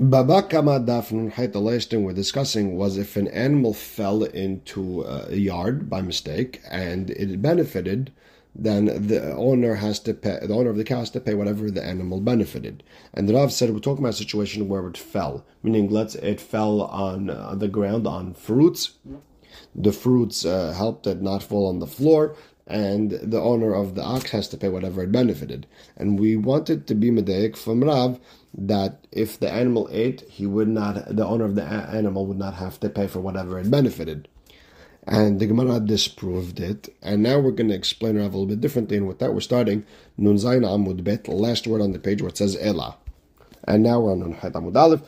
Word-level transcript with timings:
Baba 0.00 0.42
Kama 0.42 0.78
Dafnun 0.78 1.32
Hayt, 1.32 1.52
the 1.52 1.60
last 1.60 1.90
thing 1.90 2.04
we're 2.04 2.12
discussing 2.12 2.76
was 2.76 2.96
if 2.96 3.16
an 3.16 3.26
animal 3.28 3.74
fell 3.74 4.22
into 4.22 5.02
a 5.02 5.34
yard 5.34 5.90
by 5.90 6.02
mistake 6.02 6.60
and 6.70 7.10
it 7.10 7.42
benefited, 7.42 8.12
then 8.54 8.84
the 9.08 9.34
owner 9.34 9.74
has 9.74 9.98
to 10.00 10.14
pay, 10.14 10.38
the 10.40 10.54
owner 10.54 10.70
of 10.70 10.76
the 10.76 10.84
cow 10.84 11.00
has 11.00 11.10
to 11.10 11.20
pay 11.20 11.34
whatever 11.34 11.68
the 11.68 11.84
animal 11.84 12.20
benefited. 12.20 12.84
And 13.12 13.28
the 13.28 13.34
Rav 13.34 13.52
said 13.52 13.70
we're 13.70 13.80
talking 13.80 14.04
about 14.04 14.14
a 14.14 14.18
situation 14.18 14.68
where 14.68 14.86
it 14.86 14.96
fell, 14.96 15.44
meaning 15.64 15.90
let's 15.90 16.14
it 16.14 16.40
fell 16.40 16.82
on, 16.82 17.28
uh, 17.28 17.56
the 17.56 17.66
ground 17.66 18.06
on 18.06 18.34
fruits. 18.34 18.92
The 19.74 19.92
fruits 19.92 20.44
uh, 20.44 20.74
helped 20.74 21.08
it 21.08 21.22
not 21.22 21.42
fall 21.42 21.66
on 21.66 21.80
the 21.80 21.88
floor, 21.88 22.36
and 22.68 23.10
the 23.10 23.40
owner 23.40 23.74
of 23.74 23.94
the 23.94 24.02
ox 24.02 24.30
has 24.30 24.46
to 24.48 24.56
pay 24.56 24.68
whatever 24.68 25.02
it 25.02 25.10
benefited. 25.10 25.66
And 25.96 26.20
we 26.20 26.36
wanted 26.36 26.86
to 26.86 26.94
be 26.94 27.10
medaic 27.10 27.56
from 27.56 27.82
Rav 27.82 28.20
that 28.54 29.06
if 29.12 29.38
the 29.38 29.50
animal 29.50 29.88
ate, 29.90 30.22
he 30.28 30.46
would 30.46 30.68
not, 30.68 31.14
the 31.14 31.26
owner 31.26 31.44
of 31.44 31.54
the 31.54 31.64
animal 31.64 32.26
would 32.26 32.38
not 32.38 32.54
have 32.54 32.80
to 32.80 32.88
pay 32.88 33.06
for 33.06 33.20
whatever 33.20 33.58
it 33.58 33.70
benefited. 33.70 34.28
And 35.06 35.40
the 35.40 35.46
Gemara 35.46 35.80
disproved 35.80 36.60
it. 36.60 36.94
And 37.02 37.22
now 37.22 37.38
we're 37.38 37.52
going 37.52 37.70
to 37.70 37.74
explain 37.74 38.16
Rav 38.16 38.26
a 38.26 38.36
little 38.36 38.46
bit 38.46 38.60
differently. 38.60 38.98
And 38.98 39.08
with 39.08 39.20
that, 39.20 39.32
we're 39.32 39.40
starting 39.40 39.86
Nun 40.18 40.36
Zayin 40.36 40.64
Amud 40.64 41.02
Bet, 41.02 41.28
last 41.28 41.66
word 41.66 41.80
on 41.80 41.92
the 41.92 41.98
page 41.98 42.20
where 42.20 42.28
it 42.28 42.36
says 42.36 42.58
Ela. 42.60 42.96
And 43.64 43.82
now 43.82 44.00
we're 44.00 44.12
on 44.12 44.20
Nun 44.20 44.32
Het 44.32 44.52
Amud 44.52 44.76
Aleph. 44.76 45.00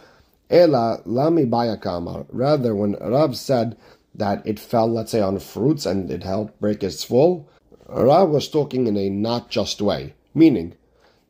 Ela 0.49 1.03
Lami 1.05 1.45
Baya 1.45 1.77
Kamar. 1.77 2.25
Rather, 2.31 2.75
when 2.75 2.95
Rav 2.95 3.37
said 3.37 3.77
that 4.15 4.47
it 4.47 4.59
fell, 4.59 4.91
let's 4.91 5.13
say, 5.13 5.21
on 5.21 5.39
fruits 5.39 5.85
and 5.85 6.11
it 6.11 6.25
helped 6.25 6.59
break 6.61 6.83
its 6.83 7.05
fall, 7.05 7.49
Rav 7.87 8.31
was 8.31 8.49
talking 8.49 8.87
in 8.87 8.97
a 8.97 9.11
not 9.11 9.51
just 9.51 9.83
way. 9.83 10.15
Meaning, 10.35 10.77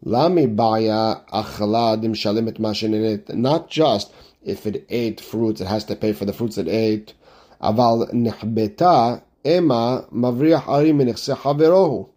Lami 0.03 0.47
baya 0.47 1.17
achaladim 1.31 2.15
shalimet 2.15 2.59
mashin 2.59 3.35
Not 3.35 3.69
just 3.69 4.11
if 4.43 4.67
it 4.67 4.87
ate 4.89 5.21
fruits, 5.21 5.61
it 5.61 5.67
has 5.67 5.85
to 5.85 5.95
pay 5.95 6.15
for 6.15 6.25
the 6.25 6.33
fruits 6.33 6.57
it 6.57 6.69
ate. 6.69 7.13
Aval 7.61 8.11
ema 9.45 10.07
mavriach 10.11 10.63
arim 10.63 12.09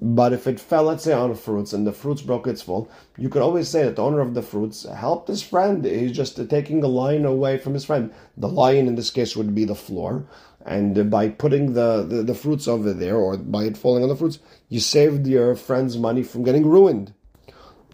But 0.00 0.32
if 0.32 0.46
it 0.46 0.58
fell, 0.58 0.84
let's 0.84 1.04
say, 1.04 1.12
on 1.12 1.34
fruits 1.34 1.74
and 1.74 1.86
the 1.86 1.92
fruits 1.92 2.22
broke 2.22 2.46
its 2.46 2.62
fall, 2.62 2.88
you 3.18 3.28
could 3.28 3.42
always 3.42 3.68
say 3.68 3.82
that 3.82 3.96
the 3.96 4.02
owner 4.02 4.20
of 4.20 4.32
the 4.32 4.40
fruits 4.40 4.86
helped 4.86 5.28
his 5.28 5.42
friend. 5.42 5.84
He's 5.84 6.12
just 6.12 6.48
taking 6.48 6.82
a 6.82 6.88
lion 6.88 7.26
away 7.26 7.58
from 7.58 7.74
his 7.74 7.84
friend. 7.84 8.14
The 8.38 8.48
lion 8.48 8.86
in 8.88 8.94
this 8.94 9.10
case 9.10 9.36
would 9.36 9.54
be 9.54 9.66
the 9.66 9.74
floor. 9.74 10.26
And 10.64 11.10
by 11.10 11.28
putting 11.28 11.74
the, 11.74 12.02
the, 12.02 12.22
the 12.22 12.34
fruits 12.34 12.66
over 12.66 12.94
there, 12.94 13.16
or 13.16 13.36
by 13.36 13.64
it 13.64 13.76
falling 13.76 14.02
on 14.02 14.08
the 14.08 14.16
fruits, 14.16 14.38
you 14.70 14.80
saved 14.80 15.26
your 15.26 15.54
friend's 15.54 15.98
money 15.98 16.22
from 16.22 16.42
getting 16.42 16.66
ruined. 16.66 17.12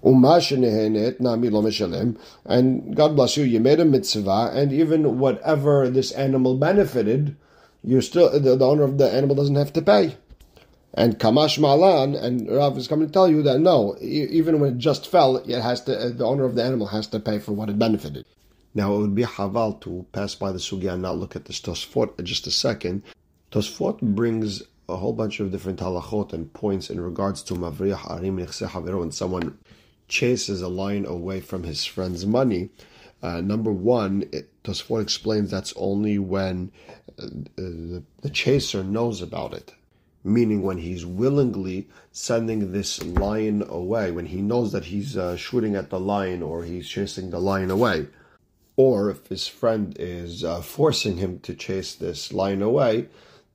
And 0.02 0.22
God 2.96 3.16
bless 3.16 3.36
you, 3.36 3.44
you 3.44 3.60
made 3.60 3.78
a 3.78 3.84
mitzvah, 3.84 4.50
and 4.52 4.72
even 4.72 5.18
whatever 5.18 5.88
this 5.88 6.10
animal 6.12 6.56
benefited, 6.56 7.36
you're 7.84 8.02
still 8.02 8.30
the, 8.30 8.56
the 8.56 8.66
owner 8.66 8.82
of 8.82 8.98
the 8.98 9.10
animal 9.10 9.36
doesn't 9.36 9.54
have 9.54 9.72
to 9.74 9.82
pay. 9.82 10.16
And 10.94 11.18
Kamash 11.18 11.58
Malan, 11.58 12.14
and 12.14 12.50
Rav 12.50 12.76
is 12.76 12.86
coming 12.86 13.06
to 13.06 13.12
tell 13.12 13.28
you 13.28 13.42
that 13.42 13.60
no, 13.60 13.96
even 14.00 14.60
when 14.60 14.72
it 14.72 14.78
just 14.78 15.08
fell, 15.08 15.36
it 15.36 15.62
has 15.62 15.82
to 15.84 15.98
uh, 15.98 16.10
the 16.10 16.24
owner 16.24 16.44
of 16.44 16.54
the 16.54 16.64
animal 16.64 16.88
has 16.88 17.06
to 17.08 17.20
pay 17.20 17.38
for 17.38 17.52
what 17.52 17.70
it 17.70 17.78
benefited. 17.78 18.26
Now 18.74 18.94
it 18.94 18.98
would 18.98 19.14
be 19.14 19.22
haval 19.22 19.80
to 19.82 20.06
pass 20.12 20.34
by 20.34 20.52
the 20.52 20.58
sugya 20.58 20.94
and 20.94 21.02
not 21.02 21.16
look 21.16 21.36
at 21.36 21.46
this 21.46 21.60
Tosfot 21.60 22.22
just 22.24 22.46
a 22.46 22.50
second. 22.50 23.02
Tosfot 23.50 24.00
brings 24.00 24.62
a 24.88 24.96
whole 24.96 25.12
bunch 25.12 25.40
of 25.40 25.50
different 25.50 25.78
halachot 25.78 26.32
and 26.32 26.52
points 26.52 26.90
in 26.90 27.00
regards 27.00 27.42
to 27.44 27.54
mavriyah 27.54 27.98
arim 27.98 28.98
when 28.98 29.12
someone 29.12 29.58
chases 30.12 30.60
a 30.62 30.68
lion 30.68 31.06
away 31.06 31.40
from 31.40 31.62
his 31.64 31.84
friend's 31.84 32.24
money. 32.26 32.70
Uh, 33.22 33.40
number 33.40 33.72
one, 33.72 34.22
Tosfot 34.64 35.00
explains 35.00 35.50
that's 35.50 35.72
only 35.76 36.18
when 36.18 36.70
uh, 37.18 37.26
the, 37.56 38.02
the 38.20 38.30
chaser 38.30 38.84
knows 38.84 39.22
about 39.22 39.54
it 39.54 39.74
meaning 40.24 40.62
when 40.62 40.78
he's 40.78 41.04
willingly 41.04 41.88
sending 42.12 42.72
this 42.72 43.02
lion 43.02 43.62
away, 43.68 44.10
when 44.10 44.26
he 44.26 44.40
knows 44.40 44.72
that 44.72 44.84
he's 44.84 45.16
uh, 45.16 45.36
shooting 45.36 45.74
at 45.74 45.90
the 45.90 45.98
lion 45.98 46.42
or 46.42 46.64
he's 46.64 46.88
chasing 46.88 47.30
the 47.30 47.40
lion 47.40 47.70
away, 47.70 48.06
or 48.76 49.10
if 49.10 49.26
his 49.26 49.48
friend 49.48 49.96
is 49.98 50.44
uh, 50.44 50.60
forcing 50.60 51.16
him 51.16 51.38
to 51.40 51.54
chase 51.54 51.94
this 51.94 52.32
lion 52.32 52.62
away, 52.62 53.08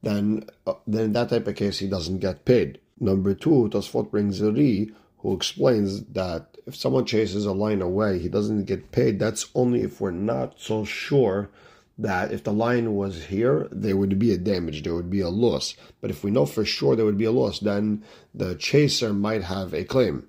then 0.04 0.44
uh, 0.66 0.74
then 0.86 1.06
in 1.06 1.14
that 1.14 1.30
type 1.30 1.48
of 1.48 1.56
case 1.56 1.80
he 1.80 1.88
doesn't 1.88 2.20
get 2.20 2.46
paid. 2.46 2.80
Number 3.00 3.34
two, 3.34 3.70
Tosfot 3.72 4.12
brings 4.12 4.42
a 4.42 4.52
ri, 4.52 4.92
who 5.28 5.34
explains 5.34 6.06
that 6.06 6.58
if 6.66 6.74
someone 6.74 7.06
chases 7.06 7.46
a 7.46 7.52
lion 7.52 7.82
away, 7.82 8.18
he 8.18 8.30
doesn't 8.30 8.64
get 8.64 8.94
paid. 8.94 9.20
That's 9.20 9.48
only 9.54 9.82
if 9.82 10.00
we're 10.00 10.12
not 10.12 10.54
so 10.56 10.86
sure 10.86 11.50
that 11.98 12.32
if 12.32 12.46
the 12.46 12.54
lion 12.54 12.96
was 12.96 13.26
here, 13.26 13.68
there 13.70 13.98
would 13.98 14.18
be 14.18 14.32
a 14.32 14.38
damage, 14.38 14.84
there 14.84 14.96
would 14.96 15.10
be 15.10 15.20
a 15.20 15.28
loss. 15.28 15.76
But 16.00 16.12
if 16.12 16.24
we 16.24 16.32
know 16.32 16.46
for 16.46 16.64
sure 16.64 16.96
there 16.96 17.04
would 17.04 17.18
be 17.18 17.26
a 17.26 17.32
loss, 17.32 17.60
then 17.60 18.06
the 18.34 18.56
chaser 18.56 19.14
might 19.14 19.44
have 19.44 19.74
a 19.74 19.84
claim. 19.84 20.28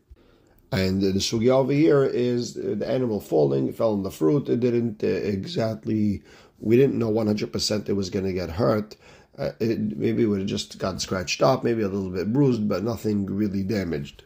And 0.72 1.00
the 1.00 1.12
sugya 1.20 1.50
over 1.50 1.72
here 1.72 2.02
is 2.02 2.54
the 2.54 2.84
animal 2.84 3.20
falling, 3.20 3.72
fell 3.72 3.92
on 3.92 4.02
the 4.02 4.10
fruit. 4.10 4.48
It 4.48 4.58
didn't 4.58 5.04
uh, 5.04 5.06
exactly, 5.06 6.24
we 6.58 6.76
didn't 6.76 6.98
know 6.98 7.12
100% 7.12 7.88
it 7.88 7.92
was 7.92 8.10
going 8.10 8.24
to 8.24 8.32
get 8.32 8.50
hurt. 8.50 8.96
Uh, 9.38 9.52
it, 9.60 9.96
maybe 9.96 10.24
it 10.24 10.26
would 10.26 10.40
have 10.40 10.48
just 10.48 10.76
got 10.80 11.00
scratched 11.00 11.40
up, 11.40 11.62
maybe 11.62 11.82
a 11.82 11.88
little 11.88 12.10
bit 12.10 12.32
bruised, 12.32 12.68
but 12.68 12.82
nothing 12.82 13.26
really 13.26 13.62
damaged. 13.62 14.24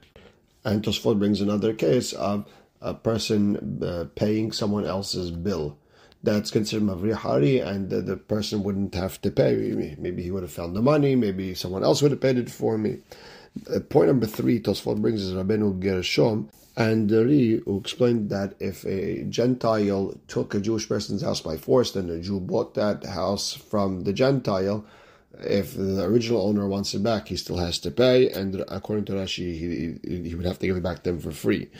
And 0.64 0.82
Tosfot 0.82 1.18
brings 1.18 1.40
another 1.40 1.74
case 1.74 2.12
of 2.12 2.46
a 2.80 2.94
person 2.94 3.82
uh, 3.82 4.06
paying 4.14 4.52
someone 4.52 4.84
else's 4.84 5.30
bill. 5.30 5.78
That's 6.22 6.52
considered 6.52 6.84
mavri 6.84 7.12
hari, 7.12 7.58
and 7.58 7.90
the, 7.90 8.00
the, 8.00 8.16
person 8.16 8.62
wouldn't 8.62 8.94
have 8.94 9.20
to 9.22 9.30
pay. 9.30 9.96
Maybe 9.98 10.22
he 10.22 10.30
would 10.30 10.44
have 10.44 10.52
found 10.52 10.76
the 10.76 10.82
money. 10.82 11.16
Maybe 11.16 11.54
someone 11.54 11.82
else 11.82 12.00
would 12.00 12.12
have 12.12 12.20
paid 12.20 12.38
it 12.38 12.50
for 12.50 12.78
me. 12.78 12.98
Uh, 13.74 13.80
point 13.80 14.06
number 14.06 14.26
three, 14.26 14.60
Tosfot 14.60 15.02
brings 15.02 15.22
is 15.22 15.34
Rabbeinu 15.34 15.80
Gershom 15.80 16.48
and 16.76 17.10
Ri, 17.10 17.60
who 17.64 17.78
explained 17.78 18.30
that 18.30 18.54
if 18.60 18.84
a 18.86 19.24
Gentile 19.24 20.14
took 20.28 20.54
a 20.54 20.60
Jewish 20.60 20.88
person's 20.88 21.22
house 21.22 21.40
by 21.40 21.56
force, 21.56 21.92
then 21.92 22.08
a 22.08 22.20
Jew 22.20 22.40
bought 22.40 22.74
that 22.74 23.04
house 23.04 23.52
from 23.52 24.04
the 24.04 24.12
Gentile 24.12 24.84
if 25.40 25.74
the 25.74 26.04
original 26.04 26.46
owner 26.46 26.68
wants 26.68 26.94
it 26.94 27.02
back, 27.02 27.28
he 27.28 27.36
still 27.36 27.56
has 27.56 27.78
to 27.80 27.90
pay, 27.90 28.30
and 28.30 28.64
according 28.68 29.06
to 29.06 29.12
Rashi, 29.12 29.58
he, 29.58 30.28
he 30.28 30.34
would 30.34 30.46
have 30.46 30.58
to 30.58 30.66
give 30.66 30.76
it 30.76 30.82
back 30.82 31.02
to 31.02 31.10
them 31.10 31.20
for 31.20 31.32
free. 31.32 31.70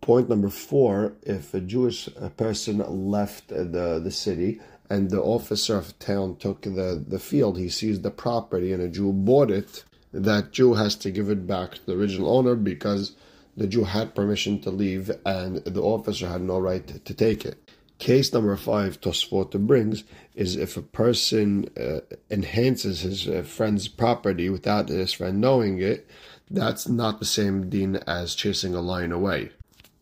Point 0.00 0.28
number 0.28 0.48
four: 0.48 1.14
If 1.22 1.54
a 1.54 1.60
Jewish 1.60 2.08
person 2.36 2.78
left 2.78 3.48
the 3.48 4.00
the 4.02 4.10
city 4.10 4.60
and 4.90 5.10
the 5.10 5.22
officer 5.22 5.76
of 5.76 5.98
town 5.98 6.36
took 6.36 6.62
the 6.62 7.02
the 7.06 7.18
field, 7.18 7.58
he 7.58 7.68
sees 7.68 8.00
the 8.00 8.10
property, 8.10 8.72
and 8.72 8.82
a 8.82 8.88
Jew 8.88 9.12
bought 9.12 9.50
it, 9.50 9.84
that 10.12 10.52
Jew 10.52 10.74
has 10.74 10.94
to 10.96 11.10
give 11.10 11.30
it 11.30 11.46
back 11.46 11.74
to 11.74 11.86
the 11.86 11.94
original 11.94 12.36
owner 12.36 12.54
because 12.54 13.12
the 13.56 13.66
Jew 13.66 13.84
had 13.84 14.14
permission 14.14 14.60
to 14.60 14.70
leave, 14.70 15.10
and 15.26 15.56
the 15.56 15.82
officer 15.82 16.28
had 16.28 16.42
no 16.42 16.58
right 16.58 16.86
to 17.04 17.14
take 17.14 17.44
it. 17.44 17.67
Case 17.98 18.32
number 18.32 18.56
five 18.56 19.00
Tosfot 19.00 19.50
brings 19.66 20.04
is 20.36 20.54
if 20.54 20.76
a 20.76 20.82
person 20.82 21.68
uh, 21.76 22.00
enhances 22.30 23.00
his 23.00 23.26
uh, 23.26 23.42
friend's 23.42 23.88
property 23.88 24.48
without 24.48 24.88
his 24.88 25.12
friend 25.12 25.40
knowing 25.40 25.80
it, 25.80 26.08
that's 26.48 26.88
not 26.88 27.18
the 27.18 27.26
same 27.26 27.68
din 27.68 27.96
as 28.06 28.36
chasing 28.36 28.72
a 28.72 28.80
lion 28.80 29.10
away, 29.10 29.50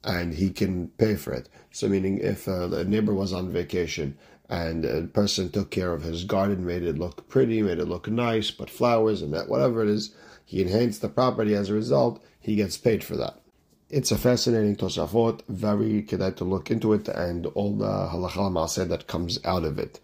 and 0.04 0.34
he 0.34 0.50
can 0.50 0.88
pay 0.98 1.16
for 1.16 1.32
it. 1.32 1.48
So, 1.72 1.88
meaning 1.88 2.18
if 2.18 2.46
uh, 2.46 2.70
a 2.70 2.84
neighbor 2.84 3.14
was 3.14 3.32
on 3.32 3.50
vacation 3.50 4.18
and 4.50 4.84
a 4.84 5.02
person 5.04 5.48
took 5.48 5.70
care 5.70 5.94
of 5.94 6.02
his 6.02 6.24
garden, 6.24 6.66
made 6.66 6.82
it 6.82 6.98
look 6.98 7.28
pretty, 7.30 7.62
made 7.62 7.78
it 7.78 7.88
look 7.88 8.08
nice, 8.08 8.50
put 8.50 8.68
flowers 8.68 9.22
and 9.22 9.32
that, 9.32 9.48
whatever 9.48 9.82
it 9.82 9.88
is, 9.88 10.14
he 10.44 10.60
enhanced 10.60 11.00
the 11.00 11.08
property 11.08 11.54
as 11.54 11.70
a 11.70 11.74
result, 11.74 12.22
he 12.38 12.56
gets 12.56 12.76
paid 12.76 13.02
for 13.02 13.16
that 13.16 13.40
it's 13.88 14.10
a 14.10 14.18
fascinating 14.18 14.76
Tosafot, 14.76 15.42
very 15.48 16.02
kedai 16.02 16.34
to 16.36 16.44
look 16.44 16.70
into 16.70 16.92
it, 16.92 17.08
and 17.08 17.46
all 17.46 17.76
the 17.76 17.86
halacha 17.86 18.50
maaseh 18.50 18.88
that 18.88 19.06
comes 19.06 19.38
out 19.44 19.64
of 19.64 19.78
it. 19.78 20.00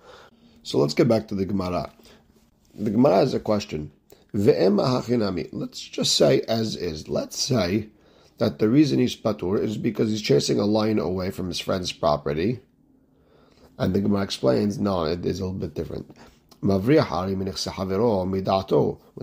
So 0.62 0.78
let's 0.78 0.94
get 0.94 1.08
back 1.08 1.26
to 1.28 1.34
the 1.34 1.44
Gemara. 1.44 1.90
The 2.74 2.90
Gemara 2.90 3.16
has 3.16 3.34
a 3.34 3.40
question. 3.40 3.90
Let's 4.32 5.80
just 5.80 6.16
say 6.16 6.40
as 6.42 6.76
is. 6.76 7.08
Let's 7.08 7.38
say 7.38 7.88
that 8.38 8.58
the 8.58 8.68
reason 8.68 8.98
he's 8.98 9.14
patur 9.16 9.62
is 9.62 9.76
because 9.76 10.10
he's 10.10 10.22
chasing 10.22 10.58
a 10.58 10.64
lion 10.64 10.98
away 10.98 11.30
from 11.30 11.48
his 11.48 11.60
friend's 11.60 11.92
property. 11.92 12.60
And 13.78 13.94
the 13.94 14.00
Gemara 14.00 14.22
explains, 14.22 14.78
no, 14.78 15.04
it 15.04 15.26
is 15.26 15.40
a 15.40 15.44
little 15.44 15.58
bit 15.58 15.74
different. 15.74 16.16
When 16.60 16.80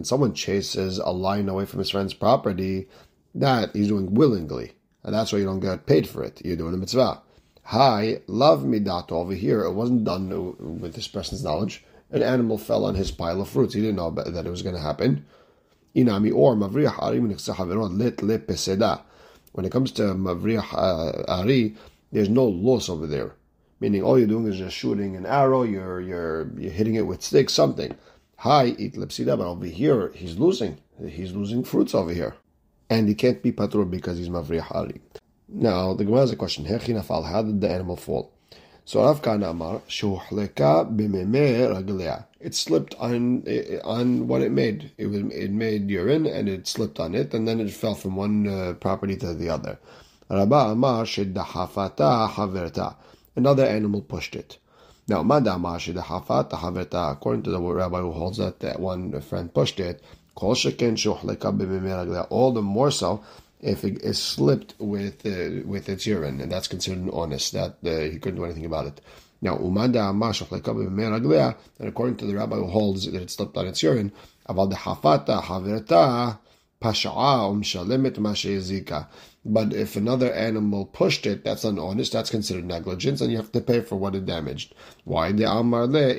someone 0.04 0.34
chases 0.34 1.00
a 1.00 1.12
lion 1.12 1.48
away 1.50 1.66
from 1.66 1.80
his 1.80 1.90
friend's 1.90 2.14
property, 2.14 2.88
that 3.36 3.76
he's 3.76 3.88
doing 3.88 4.14
willingly, 4.14 4.74
and 5.04 5.14
that's 5.14 5.32
why 5.32 5.40
you 5.40 5.46
don't 5.46 5.60
get 5.60 5.86
paid 5.86 6.08
for 6.08 6.24
it. 6.24 6.42
You're 6.44 6.58
doing 6.58 6.74
a 6.74 6.78
mitzvah. 6.78 7.22
Hi, 7.64 8.22
love 8.28 8.62
midato 8.62 9.12
over 9.12 9.34
here. 9.34 9.64
It 9.64 9.74
wasn't 9.74 10.04
done 10.04 10.80
with 10.82 10.96
this 10.96 11.08
person's 11.08 11.44
knowledge. 11.44 11.86
An 12.12 12.24
animal 12.24 12.58
fell 12.58 12.86
on 12.86 12.96
his 12.96 13.12
pile 13.12 13.42
of 13.42 13.50
fruits. 13.50 13.76
He 13.76 13.82
didn't 13.82 13.98
know 13.98 14.10
that 14.10 14.46
it 14.46 14.50
was 14.50 14.64
going 14.64 14.76
to 14.76 14.82
happen. 14.82 15.26
Inami 15.96 16.34
or 16.34 16.56
mavriyah 16.56 17.02
ari 17.02 17.20
lit 17.20 18.22
le 18.24 18.40
peseda. 18.40 19.02
When 19.52 19.66
it 19.66 19.72
comes 19.72 19.92
to 19.94 20.02
mavriyah 20.02 20.74
uh, 20.74 21.24
ari, 21.28 21.76
there's 22.12 22.30
no 22.30 22.46
loss 22.46 22.90
over 22.90 23.06
there. 23.06 23.36
Meaning 23.80 24.04
all 24.04 24.18
you're 24.18 24.28
doing 24.28 24.48
is 24.48 24.58
just 24.58 24.76
shooting 24.76 25.16
an 25.16 25.26
arrow, 25.26 25.64
you're 25.64 26.02
you're 26.02 26.52
you're 26.58 26.72
hitting 26.72 26.96
it 26.96 27.08
with 27.08 27.22
sticks, 27.22 27.54
something. 27.54 27.96
Hi, 28.38 28.76
eat 28.78 28.96
lepsida, 28.96 29.38
but 29.38 29.48
over 29.48 29.66
here 29.66 30.12
he's 30.16 30.38
losing. 30.38 30.80
He's 31.08 31.34
losing 31.34 31.64
fruits 31.64 31.94
over 31.94 32.12
here. 32.12 32.36
And 32.90 33.08
he 33.08 33.16
can't 33.16 33.42
be 33.42 33.52
patur 33.52 33.90
because 33.90 34.18
he's 34.18 34.30
mavri 34.30 34.60
hari. 34.60 35.02
Now 35.48 35.94
the 35.94 36.06
Gemara 36.06 36.22
has 36.22 36.32
a 36.32 36.36
question. 36.36 36.66
How 36.66 36.78
did 36.78 37.62
the 37.62 37.70
animal 37.70 37.96
fall? 37.96 38.32
So 38.86 39.04
Rav 39.04 39.22
Kahana 39.22 39.52
Amar, 39.52 39.82
Shuhleka 39.88 40.90
It 42.40 42.56
slipped 42.56 42.96
on 42.96 43.44
on 43.84 44.28
what 44.28 44.42
it 44.42 44.52
made. 44.52 44.92
It 44.98 45.06
was 45.06 45.22
it 45.32 45.52
made 45.52 45.92
urine 45.92 46.26
and 46.26 46.50
it 46.50 46.68
slipped 46.68 47.00
on 47.00 47.14
it, 47.14 47.34
and 47.36 47.48
then 47.48 47.60
it 47.60 47.70
fell 47.72 47.94
from 47.94 48.16
one 48.16 48.48
uh, 48.48 48.74
property 48.80 49.16
to 49.18 49.36
the 49.36 49.50
other. 49.50 49.78
Rabba 50.28 50.72
Amar 50.72 51.04
shedahafata 51.06 52.30
haverta. 52.30 52.96
Another 53.36 53.66
animal 53.66 54.02
pushed 54.02 54.36
it. 54.36 54.58
Now. 55.08 55.22
According 55.22 55.84
to 57.44 57.52
the 57.52 57.60
rabbi 57.60 58.00
who 58.00 58.12
holds 58.12 58.38
that 58.38 58.60
that 58.60 58.80
one 58.80 59.22
friend 59.22 59.54
pushed 59.54 59.80
it, 59.80 60.04
kol 60.40 60.56
sheken 60.56 62.28
All 62.30 62.52
the 62.52 62.62
more 62.62 62.92
so 62.92 63.22
if 63.62 63.84
it 63.84 64.02
is 64.02 64.18
slipped 64.18 64.74
with 64.80 65.26
uh, 65.26 65.68
with 65.68 65.90
its 65.90 66.08
urine, 66.08 66.40
and 66.40 66.52
that's 66.52 66.68
considered 66.68 67.00
an 67.00 67.10
honest 67.12 67.54
that 67.54 67.78
uh, 67.86 68.12
he 68.12 68.18
couldn't 68.18 68.38
do 68.38 68.46
anything 68.46 68.66
about 68.66 68.88
it. 68.88 69.02
Now, 69.42 69.58
umanda 69.58 70.02
amash 70.12 70.44
shohleka 70.44 71.56
and 71.80 71.88
according 71.88 72.18
to 72.18 72.26
the 72.26 72.36
rabbi 72.36 72.56
who 72.56 72.68
holds 72.68 73.06
that 73.06 73.22
it 73.22 73.30
slipped 73.30 73.58
on 73.58 73.68
its 73.68 73.84
urine, 73.84 74.12
aval 74.48 74.72
hafata 74.74 75.42
haverta 75.42 76.40
pasha'a 76.82 77.50
umshalemet 77.52 78.18
mashezika. 78.18 79.08
But 79.46 79.74
if 79.74 79.96
another 79.96 80.32
animal 80.34 80.86
pushed 80.86 81.26
it, 81.26 81.44
that's 81.44 81.64
not 81.64 81.80
honest. 81.80 82.12
That's 82.12 82.30
considered 82.30 82.66
negligence, 82.66 83.22
and 83.22 83.32
you 83.32 83.38
have 83.38 83.52
to 83.54 83.62
pay 83.62 83.82
for 83.82 83.96
what 83.96 84.16
it 84.16 84.26
damaged. 84.26 84.76
Why 85.06 85.32
the 85.32 85.50
amar 85.50 85.88
le 85.88 86.14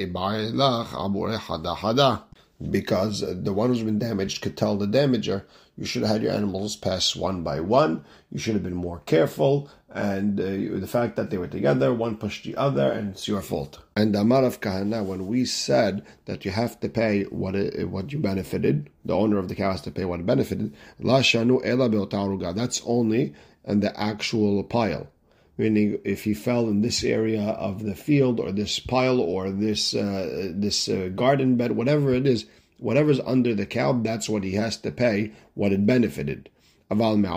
hada 1.39 1.77
hada? 1.77 2.23
Because 2.69 3.21
the 3.21 3.53
one 3.53 3.71
who's 3.71 3.83
been 3.83 3.99
damaged 3.99 4.43
could 4.43 4.57
tell 4.57 4.77
the 4.77 4.87
damager, 4.87 5.45
you 5.79 5.87
should 5.87 6.03
have 6.03 6.11
had 6.11 6.23
your 6.23 6.33
animals 6.33 6.77
pass 6.77 7.17
one 7.17 7.43
by 7.43 7.61
one. 7.61 8.05
You 8.31 8.39
should 8.39 8.53
have 8.53 8.63
been 8.63 8.75
more 8.75 9.01
careful. 9.07 9.71
And 9.89 10.39
uh, 10.39 10.79
the 10.79 10.87
fact 10.87 11.17
that 11.17 11.31
they 11.31 11.39
were 11.39 11.49
together, 11.49 11.95
one 11.95 12.17
pushed 12.17 12.45
the 12.45 12.57
other, 12.57 12.93
and 12.93 13.11
it's 13.13 13.27
your 13.27 13.41
fault. 13.41 13.79
And 13.97 14.15
Amar 14.15 14.45
of 14.45 14.61
Kahana, 14.61 15.03
when 15.05 15.27
we 15.27 15.47
said 15.47 16.05
that 16.27 16.45
you 16.45 16.51
have 16.51 16.79
to 16.81 16.89
pay 16.89 17.23
what 17.25 17.55
it, 17.55 17.89
what 17.89 18.13
you 18.13 18.19
benefited, 18.19 18.91
the 19.05 19.17
owner 19.17 19.39
of 19.39 19.49
the 19.49 19.55
cow 19.55 19.71
has 19.73 19.81
to 19.83 19.91
pay 19.91 20.05
what 20.05 20.21
it 20.21 20.27
benefited. 20.27 20.75
La 21.01 21.21
shanu 21.21 21.61
ela 21.65 22.53
That's 22.53 22.83
only 22.85 23.35
in 23.65 23.81
the 23.81 23.99
actual 23.99 24.63
pile 24.65 25.09
meaning 25.59 25.99
if 26.05 26.25
he 26.25 26.35
fell 26.35 26.69
in 26.69 26.83
this 26.83 27.05
area 27.05 27.43
of 27.43 27.85
the 27.85 27.95
field 27.95 28.41
or 28.41 28.53
this 28.53 28.79
pile 28.79 29.21
or 29.21 29.51
this 29.51 29.95
uh, 29.95 30.53
this 30.55 30.89
uh, 30.89 31.11
garden 31.15 31.57
bed, 31.57 31.73
whatever 31.73 32.15
it 32.15 32.27
is, 32.27 32.47
whatever's 32.79 33.21
under 33.21 33.55
the 33.55 33.67
cow, 33.67 33.93
that's 33.93 34.29
what 34.29 34.45
he 34.45 34.53
has 34.53 34.77
to 34.79 34.91
pay, 34.91 35.33
what 35.55 35.73
it 35.73 35.87
benefited. 35.87 36.49
But 36.89 37.15
if 37.15 37.31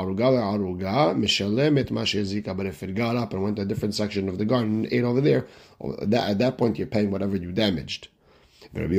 it 2.84 2.96
got 2.96 3.16
up 3.16 3.34
and 3.34 3.44
went 3.44 3.58
to 3.58 3.62
a 3.62 3.66
different 3.66 3.94
section 3.94 4.28
of 4.28 4.40
the 4.40 4.46
garden 4.46 4.86
and 4.86 4.92
ate 4.92 5.04
over 5.04 5.22
there, 5.22 5.46
at 5.82 6.40
that 6.40 6.58
point 6.58 6.80
you're 6.80 6.88
paying 6.88 7.12
whatever 7.12 7.36
you 7.36 7.52
damaged. 7.52 8.08
Even 8.76 8.92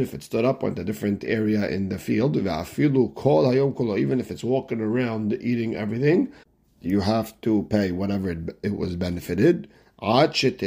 if 0.00 0.14
it 0.14 0.22
stood 0.22 0.44
up, 0.44 0.62
on 0.62 0.78
a 0.78 0.84
different 0.84 1.24
area 1.24 1.68
in 1.68 1.88
the 1.88 1.98
field, 1.98 2.36
even 2.36 4.20
if 4.20 4.30
it's 4.30 4.44
walking 4.44 4.80
around 4.80 5.32
eating 5.40 5.74
everything, 5.74 6.32
you 6.80 7.00
have 7.00 7.40
to 7.40 7.66
pay 7.70 7.90
whatever 7.90 8.30
it, 8.30 8.56
it 8.62 8.76
was 8.76 8.94
benefited 8.94 9.66
until 10.00 10.60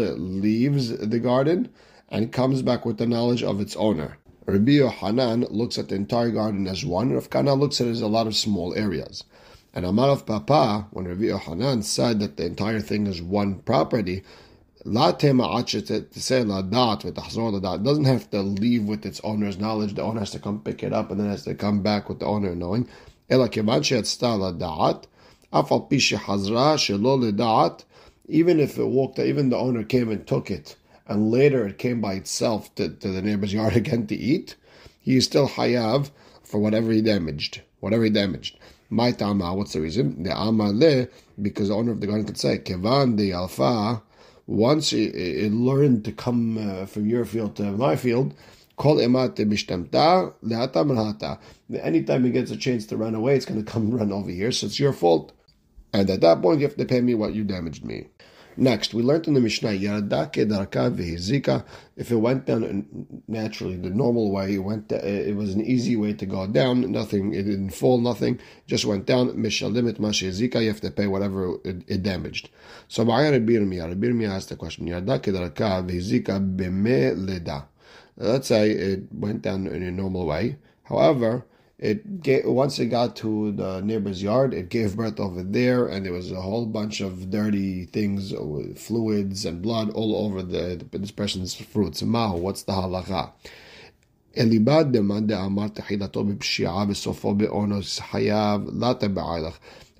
it 0.00 0.18
leaves 0.18 0.98
the 0.98 1.20
garden 1.20 1.68
and 2.08 2.32
comes 2.32 2.62
back 2.62 2.84
with 2.84 2.98
the 2.98 3.06
knowledge 3.06 3.44
of 3.44 3.60
its 3.60 3.76
owner. 3.76 4.16
Rabbi 4.46 4.72
Yohanan 4.72 5.42
looks 5.50 5.78
at 5.78 5.88
the 5.88 5.94
entire 5.94 6.30
garden 6.30 6.66
as 6.66 6.84
one, 6.84 7.12
Rav 7.12 7.30
Kahana 7.30 7.56
looks 7.56 7.80
at 7.80 7.86
it 7.86 7.90
as 7.90 8.00
a 8.00 8.08
lot 8.08 8.26
of 8.26 8.34
small 8.34 8.74
areas. 8.74 9.22
And 9.72 9.86
Amar 9.86 10.08
of 10.08 10.26
Papa, 10.26 10.88
when 10.90 11.06
Rabbi 11.06 11.24
Yohanan 11.24 11.82
said 11.82 12.18
that 12.20 12.36
the 12.36 12.46
entire 12.46 12.80
thing 12.80 13.06
is 13.06 13.22
one 13.22 13.60
property, 13.60 14.24
La 14.86 15.12
tema 15.12 15.62
to 15.62 16.06
say 16.12 16.42
la 16.42 16.62
dat 16.62 17.04
with 17.04 17.14
the 17.14 17.20
chazor 17.20 17.60
dat 17.60 17.84
doesn't 17.84 18.06
have 18.06 18.30
to 18.30 18.40
leave 18.40 18.84
with 18.84 19.04
its 19.04 19.20
owner's 19.22 19.58
knowledge. 19.58 19.94
The 19.94 20.02
owner 20.02 20.20
has 20.20 20.30
to 20.30 20.38
come 20.38 20.60
pick 20.60 20.82
it 20.82 20.94
up 20.94 21.10
and 21.10 21.20
then 21.20 21.28
has 21.28 21.44
to 21.44 21.54
come 21.54 21.82
back 21.82 22.08
with 22.08 22.18
the 22.18 22.24
owner 22.24 22.54
knowing. 22.54 22.88
Even 28.28 28.60
if 28.60 28.78
it 28.78 28.84
walked, 28.86 29.18
even 29.18 29.50
the 29.50 29.56
owner 29.58 29.84
came 29.84 30.10
and 30.10 30.26
took 30.26 30.50
it, 30.50 30.76
and 31.06 31.30
later 31.30 31.66
it 31.66 31.76
came 31.76 32.00
by 32.00 32.14
itself 32.14 32.74
to, 32.76 32.88
to 32.88 33.08
the 33.08 33.20
neighbor's 33.20 33.52
yard 33.58 33.76
again 33.76 34.06
to 34.06 34.16
eat, 34.16 34.56
he 34.98 35.18
is 35.18 35.26
still 35.26 35.48
hayav 35.48 36.10
for 36.42 36.58
whatever 36.58 36.90
he 36.90 37.02
damaged. 37.02 37.60
Whatever 37.80 38.04
he 38.04 38.10
damaged. 38.10 38.58
My 38.90 39.12
tama, 39.12 39.54
what's 39.54 39.72
the 39.72 39.80
reason? 39.80 40.24
The 40.24 40.30
amale, 40.30 41.08
because 41.40 41.68
the 41.68 41.74
owner 41.74 41.92
of 41.92 42.00
the 42.00 42.08
garden 42.08 42.26
could 42.26 42.38
say, 42.38 42.58
Kevan 42.58 43.16
de 43.16 43.32
alfa, 43.32 44.02
once 44.48 44.92
it, 44.92 45.14
it 45.14 45.52
learned 45.52 46.04
to 46.06 46.12
come 46.12 46.58
uh, 46.58 46.86
from 46.86 47.06
your 47.08 47.24
field 47.24 47.54
to 47.56 47.62
my 47.70 47.94
field, 47.94 48.34
Kol 48.76 48.96
emat 48.96 49.36
mishtamta 49.36 50.32
le'ata 50.42 51.38
Anytime 51.82 52.24
he 52.24 52.30
gets 52.30 52.50
a 52.50 52.56
chance 52.56 52.84
to 52.86 52.96
run 52.96 53.14
away, 53.14 53.36
it's 53.36 53.44
going 53.44 53.64
to 53.64 53.70
come 53.70 53.90
run 53.96 54.10
over 54.10 54.30
here, 54.30 54.50
so 54.50 54.66
it's 54.66 54.80
your 54.80 54.92
fault. 54.92 55.32
And 55.92 56.10
at 56.10 56.20
that 56.22 56.42
point, 56.42 56.60
you 56.60 56.66
have 56.66 56.76
to 56.76 56.84
pay 56.84 57.00
me 57.00 57.14
what 57.14 57.34
you 57.34 57.44
damaged 57.44 57.84
me. 57.84 58.08
Next, 58.60 58.92
we 58.92 59.02
learned 59.02 59.26
in 59.26 59.32
the 59.32 59.40
Mishnah, 59.40 59.70
Yaradake. 59.70 60.36
If 61.96 62.10
it 62.10 62.16
went 62.16 62.44
down 62.44 63.06
naturally, 63.26 63.76
the 63.76 63.88
normal 63.88 64.30
way, 64.30 64.56
it 64.56 64.58
went. 64.58 64.92
it 64.92 65.34
was 65.34 65.54
an 65.54 65.62
easy 65.62 65.96
way 65.96 66.12
to 66.12 66.26
go 66.26 66.46
down. 66.46 66.92
Nothing. 66.92 67.32
It 67.32 67.44
didn't 67.44 67.70
fall. 67.70 67.98
Nothing. 67.98 68.38
Just 68.66 68.84
went 68.84 69.06
down. 69.06 69.30
Mishalimit 69.30 69.98
mashezika. 69.98 70.60
You 70.60 70.68
have 70.68 70.82
to 70.82 70.90
pay 70.90 71.06
whatever 71.06 71.54
it, 71.64 71.84
it 71.86 72.02
damaged. 72.02 72.50
So, 72.86 73.02
Yirmiyah. 73.06 73.88
Rabbi 73.88 74.06
Yirmiyah 74.08 74.28
asked 74.28 74.50
the 74.50 74.56
question: 74.56 74.86
Yaradake 74.86 75.32
darka 75.32 75.82
vehizika. 75.82 76.38
Let's 78.18 78.48
say 78.48 78.70
it 78.72 79.04
went 79.10 79.40
down 79.40 79.68
in 79.68 79.82
a 79.82 79.90
normal 79.90 80.26
way. 80.26 80.58
However, 80.82 81.46
it 81.82 82.44
once 82.46 82.78
it 82.78 82.86
got 82.86 83.16
to 83.16 83.52
the 83.52 83.80
neighbor's 83.80 84.22
yard, 84.22 84.52
it 84.52 84.68
gave 84.68 84.96
birth 84.96 85.18
over 85.18 85.42
there, 85.42 85.86
and 85.86 86.04
there 86.04 86.12
was 86.12 86.30
a 86.30 86.40
whole 86.40 86.66
bunch 86.66 87.00
of 87.00 87.30
dirty 87.30 87.86
things, 87.86 88.34
uh, 88.34 88.74
fluids 88.76 89.46
and 89.46 89.62
blood 89.62 89.90
all 89.90 90.14
over 90.26 90.42
the, 90.42 90.84
this 90.92 91.10
person's 91.10 91.54
fruits. 91.54 92.02
Mahu, 92.02 92.36
what's 92.36 92.64
the 92.64 92.72
halacha? 92.72 93.32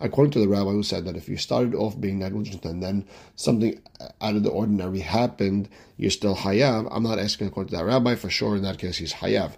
According 0.01 0.33
to 0.33 0.39
the 0.39 0.49
rabbi 0.49 0.71
who 0.71 0.83
said 0.83 1.05
that 1.05 1.17
if 1.17 1.29
you 1.29 1.37
started 1.37 1.75
off 1.75 2.01
being 2.01 2.19
negligent 2.19 2.65
and 2.65 2.83
then 2.83 3.07
something 3.37 3.81
out 4.21 4.35
of 4.35 4.43
the 4.43 4.51
ordinary 4.51 5.01
happened, 5.01 5.69
you're 5.97 6.11
still 6.11 6.35
hayav. 6.35 6.89
I'm 6.91 7.03
not 7.03 7.19
asking 7.19 7.49
according 7.49 7.71
to 7.71 7.77
that 7.77 7.85
rabbi 7.85 8.15
for 8.15 8.31
sure. 8.31 8.57
In 8.57 8.63
that 8.63 8.79
case, 8.79 8.97
he's 8.97 9.13
hayav. 9.13 9.53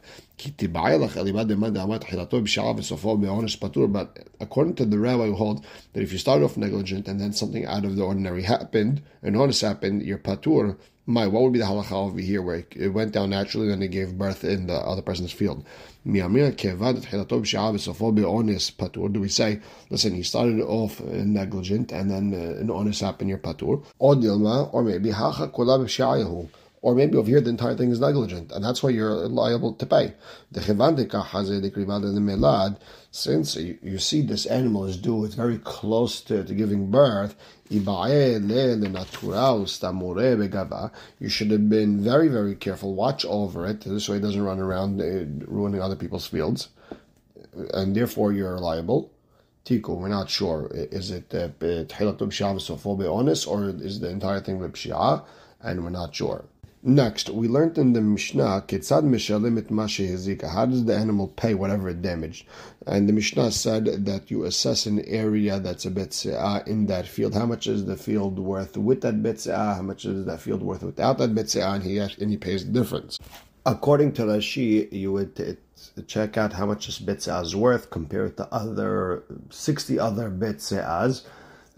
But 3.92 4.28
according 4.40 4.74
to 4.74 4.84
the 4.84 4.98
rabbi 4.98 5.26
who 5.26 5.34
holds 5.34 5.62
that 5.92 6.02
if 6.02 6.12
you 6.12 6.18
start 6.18 6.42
off 6.42 6.56
negligent 6.56 7.06
and 7.06 7.20
then 7.20 7.32
something 7.32 7.64
out 7.64 7.84
of 7.84 7.94
the 7.94 8.02
ordinary 8.02 8.42
happened, 8.42 9.02
an 9.22 9.36
honest 9.36 9.60
happened, 9.60 10.02
you're 10.02 10.18
patur. 10.18 10.76
My, 11.04 11.26
what 11.26 11.42
would 11.42 11.52
be 11.52 11.58
the 11.58 11.64
halacha 11.64 11.92
over 11.92 12.20
here 12.20 12.40
where 12.42 12.64
it 12.70 12.88
went 12.88 13.12
down 13.12 13.30
naturally 13.30 13.72
and 13.72 13.82
then 13.82 13.82
it 13.82 13.90
gave 13.90 14.16
birth 14.16 14.44
in 14.44 14.68
the 14.68 14.74
other 14.74 15.02
person's 15.02 15.32
field? 15.32 15.64
Do 16.04 16.10
we 19.20 19.28
say, 19.28 19.60
listen, 19.90 20.14
he 20.14 20.22
started 20.22 20.60
off 20.60 21.00
negligent 21.00 21.90
and 21.92 22.10
then 22.10 22.32
uh, 22.34 22.60
an 22.60 22.70
honest 22.70 23.00
happened, 23.00 23.30
you're 23.30 23.38
patur? 23.38 23.84
Or 23.98 24.82
maybe, 24.82 25.10
or 26.82 26.94
maybe 26.96 27.16
over 27.16 27.28
here 27.28 27.40
the 27.40 27.48
entire 27.48 27.76
thing 27.76 27.90
is 27.90 28.00
negligent, 28.00 28.52
and 28.52 28.64
that's 28.64 28.82
why 28.82 28.90
you're 28.90 29.14
liable 29.28 29.72
to 29.74 29.86
pay. 29.86 30.12
The 30.50 30.60
since 33.12 33.56
you, 33.56 33.98
see 33.98 34.22
this 34.22 34.46
animal 34.46 34.84
is 34.86 34.96
due, 34.96 35.24
it's 35.24 35.36
very 35.36 35.58
close 35.58 36.20
to, 36.22 36.42
to 36.44 36.54
giving 36.54 36.90
birth, 36.90 37.36
you 37.70 37.80
should 41.28 41.50
have 41.50 41.68
been 41.70 42.02
very, 42.02 42.28
very 42.28 42.54
careful. 42.54 42.94
Watch 42.94 43.24
over 43.24 43.66
it. 43.66 43.80
This 43.82 44.08
way 44.08 44.16
it 44.16 44.20
doesn't 44.20 44.42
run 44.42 44.58
around 44.58 45.00
uh, 45.00 45.24
ruining 45.46 45.80
other 45.80 45.96
people's 45.96 46.26
fields. 46.26 46.68
And 47.72 47.94
therefore 47.96 48.32
you're 48.32 48.58
liable. 48.58 49.10
Tiku, 49.64 49.96
we're 49.96 50.08
not 50.08 50.28
sure. 50.28 50.68
Is 50.74 51.10
it 51.12 51.32
uh, 51.34 51.48
Shav 51.58 52.56
Sofo 52.60 52.96
honest, 53.14 53.46
or 53.46 53.68
is 53.68 54.00
the 54.00 54.10
entire 54.10 54.40
thing 54.40 54.58
B'Pshia? 54.58 55.24
And 55.60 55.84
we're 55.84 55.90
not 55.90 56.14
sure. 56.14 56.44
Next, 56.84 57.30
we 57.30 57.46
learned 57.46 57.78
in 57.78 57.92
the 57.92 58.00
Mishnah, 58.00 58.64
Ketzad 58.66 59.04
Mishalim 59.04 59.56
et 59.56 59.68
Hezika. 59.68 60.50
How 60.50 60.66
does 60.66 60.84
the 60.84 60.96
animal 60.96 61.28
pay 61.28 61.54
whatever 61.54 61.90
it 61.90 62.02
damaged? 62.02 62.44
And 62.88 63.08
the 63.08 63.12
Mishnah 63.12 63.52
said 63.52 64.04
that 64.04 64.32
you 64.32 64.42
assess 64.42 64.86
an 64.86 64.98
area 65.04 65.60
that's 65.60 65.84
a 65.84 65.92
bit 65.92 66.26
in 66.66 66.86
that 66.86 67.06
field. 67.06 67.34
How 67.34 67.46
much 67.46 67.68
is 67.68 67.84
the 67.84 67.96
field 67.96 68.36
worth 68.36 68.76
with 68.76 69.02
that 69.02 69.22
bit 69.22 69.44
How 69.44 69.80
much 69.80 70.04
is 70.04 70.26
that 70.26 70.40
field 70.40 70.60
worth 70.60 70.82
without 70.82 71.18
that 71.18 71.36
bit 71.36 71.54
And 71.54 71.84
he, 71.84 71.98
and 71.98 72.30
he 72.30 72.36
pays 72.36 72.66
the 72.66 72.72
difference. 72.72 73.20
According 73.64 74.14
to 74.14 74.22
Rashi, 74.22 74.90
you 74.90 75.12
would 75.12 75.58
check 76.08 76.36
out 76.36 76.52
how 76.54 76.66
much 76.66 76.86
this 76.86 76.98
bit 76.98 77.28
is 77.28 77.54
worth 77.54 77.90
compared 77.90 78.36
to 78.38 78.52
other 78.52 79.22
60 79.50 80.00
other 80.00 80.30
bit 80.30 80.72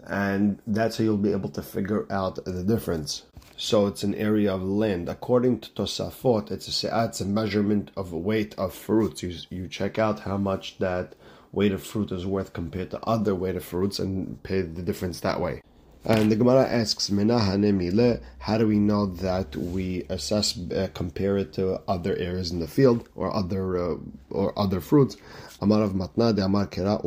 and 0.07 0.59
that's 0.67 0.97
how 0.97 1.03
you'll 1.03 1.17
be 1.17 1.31
able 1.31 1.49
to 1.49 1.61
figure 1.61 2.05
out 2.11 2.43
the 2.45 2.63
difference 2.63 3.23
so 3.57 3.87
it's 3.87 4.03
an 4.03 4.15
area 4.15 4.53
of 4.53 4.63
land. 4.63 5.07
According 5.09 5.59
to 5.61 5.69
Tosafot, 5.71 6.51
it's 6.51 6.83
a 6.83 7.05
it's 7.05 7.21
a 7.21 7.25
measurement 7.25 7.91
of 7.95 8.11
weight 8.11 8.53
of 8.57 8.73
fruits. 8.73 9.23
You, 9.23 9.33
you 9.49 9.67
check 9.67 9.97
out 9.97 10.21
how 10.21 10.37
much 10.37 10.77
that 10.79 11.15
weight 11.51 11.71
of 11.71 11.81
fruit 11.81 12.11
is 12.11 12.25
worth 12.25 12.53
compared 12.53 12.91
to 12.91 12.99
other 13.05 13.33
weight 13.33 13.55
of 13.55 13.63
fruits 13.63 13.97
and 13.99 14.41
pay 14.43 14.61
the 14.61 14.81
difference 14.81 15.21
that 15.21 15.39
way. 15.39 15.61
And 16.07 16.31
the 16.31 16.35
Gemara 16.35 16.67
asks, 16.67 17.09
how 17.09 18.57
do 18.59 18.67
we 18.67 18.77
know 18.77 19.07
that 19.07 19.55
we 19.55 20.03
assess, 20.07 20.55
uh, 20.55 20.87
compare 20.93 21.35
it 21.37 21.53
to 21.53 21.81
other 21.87 22.15
areas 22.17 22.51
in 22.51 22.59
the 22.59 22.67
field 22.67 23.09
or 23.15 23.33
other 23.33 23.75
uh, 23.75 23.95
or 24.29 24.57
other 24.59 24.81
fruits? 24.81 25.17
Amar 25.61 25.81
of 25.81 25.93
Matna 25.93 26.35
de 26.35 26.43
Kera 26.43 27.01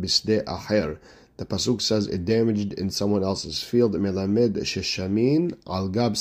bisde 0.00 0.44
aher. 0.46 1.00
The 1.40 1.46
pasuk 1.46 1.80
says 1.80 2.06
it 2.06 2.26
damaged 2.26 2.74
in 2.74 2.90
someone 2.90 3.24
else's 3.24 3.62
field. 3.62 3.94
Melamed 3.94 4.58
sheshamin 4.58 5.54
al 5.66 5.88
gab 5.88 6.14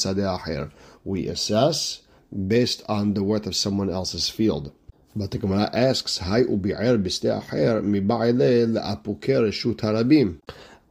We 1.04 1.28
assess 1.28 2.04
based 2.48 2.84
on 2.88 3.16
the 3.16 3.24
worth 3.26 3.46
of 3.46 3.54
someone 3.54 3.90
else's 3.90 4.30
field. 4.30 4.72
But 5.14 5.32
the 5.32 5.38
Gemara 5.38 5.70
asks, 5.74 6.20
"Hay 6.20 6.46
ubi'er 6.46 6.98
b'stei 7.04 7.38
acher 7.38 7.84
miba'ile 7.84 8.76
le'apuker 8.76 9.42
reshut 9.44 9.80
harabim." 9.82 10.38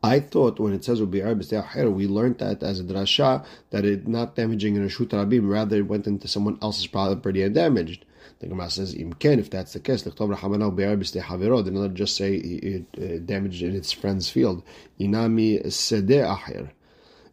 I 0.03 0.21
thought 0.21 0.61
when 0.61 0.75
it 0.75 0.85
says 0.85 1.01
ubi'er 1.01 1.35
b'stei 1.35 1.65
acher, 1.65 1.91
we 1.91 2.07
learned 2.07 2.37
that 2.41 2.63
as 2.63 2.81
a 2.81 2.85
drasha 2.85 3.47
that 3.71 3.87
it 3.87 4.07
not 4.07 4.37
damaging 4.37 4.77
in 4.77 4.87
reshut 4.87 5.09
harabim, 5.09 5.49
rather 5.49 5.79
it 5.79 5.89
went 5.89 6.07
into 6.07 6.29
someone 6.29 6.59
else's 6.61 6.87
property 6.87 7.43
and 7.43 7.55
damaged. 7.55 8.05
The 8.41 8.47
Gemara 8.47 8.71
says, 8.71 8.95
Imken, 8.95 9.39
if 9.39 9.51
that's 9.51 9.73
the 9.73 9.81
case, 9.81 10.07
and 10.07 11.75
not 11.75 11.95
just 11.95 12.17
say 12.17 12.37
it 12.37 12.85
uh, 12.97 13.19
damaged 13.27 13.63
in 13.63 13.75
its 13.75 13.91
friend's 13.91 14.31
field. 14.31 14.63
Inami 15.01 15.67
Sedeh 15.67 16.25
Acher, 16.25 16.71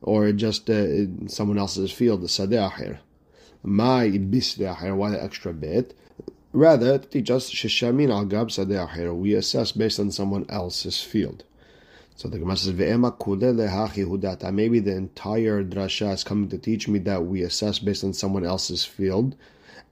or 0.02 0.32
just 0.32 0.68
uh, 0.70 1.06
someone 1.28 1.60
else's 1.60 1.92
field, 1.92 2.24
Sedeh 2.24 2.72
Acher. 2.72 2.98
My 3.62 4.10
B'stei 4.10 4.76
Acher, 4.76 4.96
why 4.96 5.12
the 5.12 5.24
extra 5.24 5.54
bit? 5.54 5.94
Rather, 6.54 6.98
teach 6.98 7.30
us 7.30 7.52
Sheshamin 7.52 8.10
Al 8.10 8.26
Gab 8.26 8.48
Sedeh 8.48 8.88
Acher, 8.88 9.16
we 9.16 9.36
assess 9.36 9.72
based 9.72 10.00
on 10.00 10.10
someone 10.10 10.48
else's 10.50 11.02
field. 11.02 11.44
So 12.16 12.30
the 12.30 12.40
Gemara 12.40 12.56
says. 12.56 12.74
Maybe 12.74 14.80
the 14.80 14.96
entire 14.96 15.64
drasha 15.64 16.14
is 16.14 16.24
coming 16.24 16.50
to 16.50 16.58
teach 16.58 16.88
me 16.88 17.00
that 17.00 17.26
we 17.26 17.42
assess 17.42 17.78
based 17.78 18.06
on 18.06 18.14
someone 18.14 18.46
else's 18.46 18.86
field, 18.86 19.36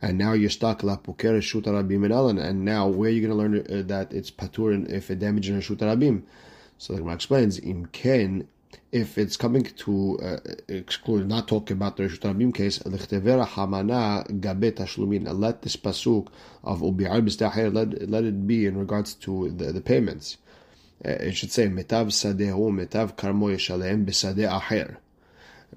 and 0.04 0.18
now 0.18 0.34
you're 0.34 0.50
stuck 0.50 0.84
la 0.84 0.98
puker 0.98 1.42
shut 1.42 1.64
rabim 1.64 2.04
and 2.50 2.66
now 2.66 2.88
where 2.88 3.10
are 3.10 3.12
you 3.12 3.26
going 3.26 3.36
to 3.36 3.42
learn 3.44 3.80
uh, 3.80 3.84
that 3.88 4.14
it's 4.14 4.32
patur 4.32 4.90
if 4.90 5.10
it 5.10 5.20
damages 5.20 5.56
in 5.56 5.62
shut 5.62 5.78
rabim? 5.80 6.24
So 6.78 6.94
the 6.94 7.00
Gemara 7.00 7.16
explains 7.16 7.60
im 7.60 7.86
ken 7.88 8.48
if 8.92 9.18
it's 9.18 9.38
coming 9.38 9.64
to 9.64 10.20
uh, 10.20 10.38
exclude, 10.68 11.28
not 11.28 11.48
talking 11.48 11.78
about 11.78 11.98
the 11.98 12.04
Rishut 12.04 12.20
Rabim 12.20 12.54
case, 12.54 12.80
Lechtevera 12.80 13.48
Hamana 13.48 14.24
Gabet 14.40 14.74
Tashlumin, 14.74 15.28
let 15.40 15.64
this 15.64 15.76
pasuk 15.76 16.28
of 16.64 16.82
Ubi'ar 16.82 17.74
let, 17.74 18.10
let 18.10 18.24
it 18.24 18.48
be 18.48 18.66
in 18.66 18.78
regards 18.78 19.16
to 19.16 19.50
the, 19.50 19.72
the 19.72 19.82
payments. 19.82 20.38
Uh, 21.04 21.10
it 21.10 21.36
should 21.36 21.52
say, 21.52 21.68
Metav 21.68 22.08
Sadehu, 22.08 22.72
Metav 22.72 23.16
Karmo 23.16 23.52
Yeshalem 23.52 24.06
B'Sadeh 24.06 24.48
Aher. 24.48 24.98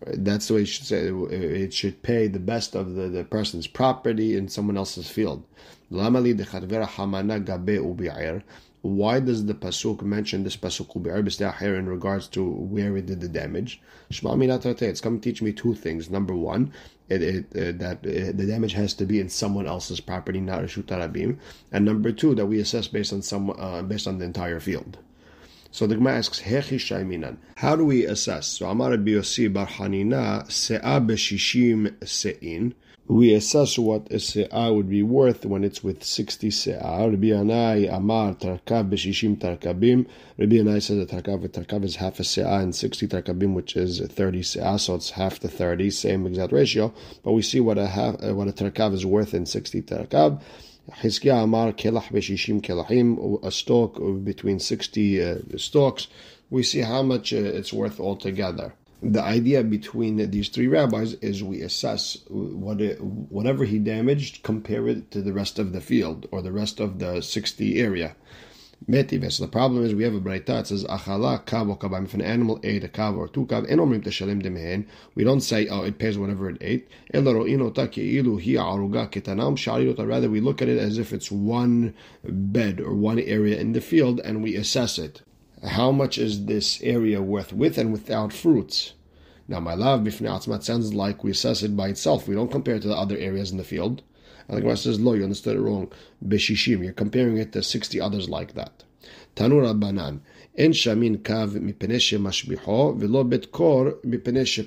That's 0.06 0.48
the 0.48 0.54
way 0.54 0.62
it 0.62 0.66
should 0.66 0.86
say. 0.86 1.08
It 1.08 1.72
should 1.72 2.02
pay 2.02 2.28
the 2.28 2.38
best 2.38 2.74
of 2.74 2.94
the, 2.94 3.08
the 3.08 3.24
person's 3.24 3.66
property 3.66 4.36
in 4.36 4.48
someone 4.48 4.76
else's 4.76 5.08
field. 5.08 5.44
Why 5.88 6.10
does 9.20 9.46
the 9.46 9.54
pasuk 9.54 10.02
mention 10.02 10.44
this 10.44 10.56
pasuk 10.56 11.76
in 11.78 11.88
regards 11.88 12.28
to 12.28 12.44
where 12.44 12.96
it 12.96 13.06
did 13.06 13.20
the 13.20 13.28
damage? 13.28 13.80
It's 14.10 14.20
to 14.20 15.18
teach 15.20 15.42
me 15.42 15.52
two 15.52 15.74
things. 15.74 16.10
Number 16.10 16.34
one, 16.34 16.72
it, 17.08 17.22
it, 17.22 17.46
uh, 17.54 17.72
that 17.78 17.98
uh, 17.98 18.32
the 18.32 18.46
damage 18.46 18.72
has 18.72 18.94
to 18.94 19.04
be 19.04 19.20
in 19.20 19.28
someone 19.28 19.66
else's 19.66 20.00
property, 20.00 20.40
not 20.40 20.64
a 20.64 20.66
shutarabim. 20.66 21.38
And 21.72 21.84
number 21.84 22.12
two, 22.12 22.34
that 22.34 22.46
we 22.46 22.60
assess 22.60 22.88
based 22.88 23.12
on 23.12 23.22
some 23.22 23.50
uh, 23.50 23.82
based 23.82 24.06
on 24.06 24.18
the 24.18 24.24
entire 24.24 24.60
field. 24.60 24.98
So 25.76 25.86
the 25.86 25.96
Gemara 25.96 26.16
asks, 26.16 26.40
Hechi. 26.40 27.36
How 27.56 27.76
do 27.76 27.84
we 27.84 28.06
assess? 28.06 28.46
So 28.46 28.70
Amar 28.70 28.92
Rabbi 28.92 29.10
Yossi 29.10 29.52
Bar 29.52 29.66
Hanina, 29.66 30.50
Se'a 30.50 30.98
b'shishim 31.02 32.02
se'in. 32.02 32.72
We 33.08 33.34
assess 33.34 33.78
what 33.78 34.10
a 34.10 34.18
se'ah 34.18 34.74
would 34.74 34.88
be 34.88 35.02
worth 35.02 35.44
when 35.44 35.64
it's 35.64 35.84
with 35.84 36.02
60 36.02 36.48
se'ah. 36.48 37.10
Rabbi 37.10 37.26
Anai 37.26 37.94
Amar 37.94 38.36
Tarkav 38.36 38.88
b'shishim 38.88 39.36
tarkabim. 39.36 40.06
Rabbi 40.38 40.56
Anai 40.56 40.80
says 40.80 40.96
that 40.96 41.10
Tarkav, 41.10 41.46
tarkav 41.46 41.84
is 41.84 41.96
half 41.96 42.20
a 42.20 42.24
se'ah 42.24 42.62
and 42.62 42.74
60 42.74 43.08
tarkabim, 43.08 43.52
which 43.52 43.76
is 43.76 44.00
30 44.00 44.40
se'ah, 44.40 44.80
so 44.80 44.94
it's 44.94 45.10
half 45.10 45.40
the 45.40 45.48
30, 45.48 45.90
same 45.90 46.26
exact 46.26 46.52
ratio. 46.52 46.90
But 47.22 47.32
we 47.32 47.42
see 47.42 47.60
what 47.60 47.76
a 47.76 47.86
half, 47.86 48.22
what 48.22 48.48
a 48.48 48.52
tarkav 48.52 48.94
is 48.94 49.04
worth 49.04 49.34
in 49.34 49.44
60 49.44 49.82
tarkav. 49.82 50.40
Hizkiah 50.90 51.44
Amar 51.44 51.72
Kelach 51.72 52.08
Beshishim 52.08 52.60
Kelachim, 52.62 53.42
a 53.44 53.50
stalk 53.50 53.98
of 53.98 54.24
between 54.24 54.60
60 54.60 55.22
uh, 55.22 55.36
stalks. 55.56 56.06
We 56.48 56.62
see 56.62 56.80
how 56.80 57.02
much 57.02 57.32
uh, 57.32 57.36
it's 57.36 57.72
worth 57.72 57.98
altogether. 57.98 58.74
The 59.02 59.22
idea 59.22 59.62
between 59.62 60.30
these 60.30 60.48
three 60.48 60.68
rabbis 60.68 61.14
is 61.14 61.42
we 61.42 61.60
assess 61.60 62.18
what 62.28 62.80
it, 62.80 63.00
whatever 63.00 63.64
he 63.64 63.78
damaged, 63.78 64.42
compare 64.42 64.88
it 64.88 65.10
to 65.10 65.20
the 65.20 65.32
rest 65.32 65.58
of 65.58 65.72
the 65.72 65.80
field 65.80 66.26
or 66.30 66.40
the 66.40 66.52
rest 66.52 66.80
of 66.80 66.98
the 66.98 67.20
60 67.20 67.80
area. 67.80 68.16
So 68.88 68.92
the 68.92 69.48
problem 69.50 69.84
is 69.84 69.94
we 69.94 70.04
have 70.04 70.14
a 70.14 70.20
braita 70.20 70.46
that 70.46 70.66
says 70.68 70.84
achala 70.84 71.44
kav 71.44 71.68
or 71.68 71.76
kabam. 71.76 72.04
If 72.04 72.14
an 72.14 72.20
animal 72.20 72.60
ate 72.62 72.84
a 72.84 72.88
kav 72.88 73.16
or 73.16 73.26
two 73.26 73.46
kav, 73.46 73.68
enomrim 73.68 74.04
teshalim 74.04 74.42
demehen. 74.42 74.86
We 75.14 75.24
don't 75.24 75.40
say 75.40 75.66
oh 75.66 75.82
it 75.82 75.98
pays 75.98 76.16
whatever 76.16 76.50
it 76.50 76.58
ate. 76.60 76.88
Rather 77.12 77.38
we 80.30 80.40
look 80.40 80.62
at 80.62 80.68
it 80.68 80.78
as 80.78 80.98
if 80.98 81.12
it's 81.12 81.32
one 81.32 81.94
bed 82.22 82.80
or 82.80 82.94
one 82.94 83.18
area 83.18 83.58
in 83.58 83.72
the 83.72 83.80
field 83.80 84.20
and 84.20 84.42
we 84.42 84.54
assess 84.54 84.98
it. 84.98 85.22
How 85.66 85.90
much 85.90 86.18
is 86.18 86.44
this 86.44 86.80
area 86.82 87.22
worth 87.22 87.52
with 87.52 87.78
and 87.78 87.90
without 87.92 88.32
fruits? 88.32 88.92
Now, 89.48 89.60
my 89.60 89.74
love, 89.74 90.02
bifnei 90.02 90.62
sounds 90.62 90.92
like 90.92 91.24
we 91.24 91.30
assess 91.30 91.62
it 91.62 91.76
by 91.76 91.88
itself. 91.88 92.28
We 92.28 92.34
don't 92.34 92.50
compare 92.50 92.74
it 92.76 92.82
to 92.82 92.88
the 92.88 92.96
other 92.96 93.16
areas 93.16 93.50
in 93.50 93.58
the 93.58 93.64
field. 93.64 94.02
And 94.48 94.56
the 94.56 94.60
Gemara 94.62 94.76
says, 94.76 95.00
"Lo, 95.00 95.14
you 95.14 95.24
understood 95.24 95.56
it 95.56 95.60
wrong. 95.60 95.92
Beshishim, 96.26 96.82
you're 96.82 96.92
comparing 96.92 97.36
it 97.38 97.52
to 97.52 97.62
sixty 97.62 98.00
others 98.00 98.28
like 98.28 98.54
that." 98.54 98.84
Tanur 99.36 99.64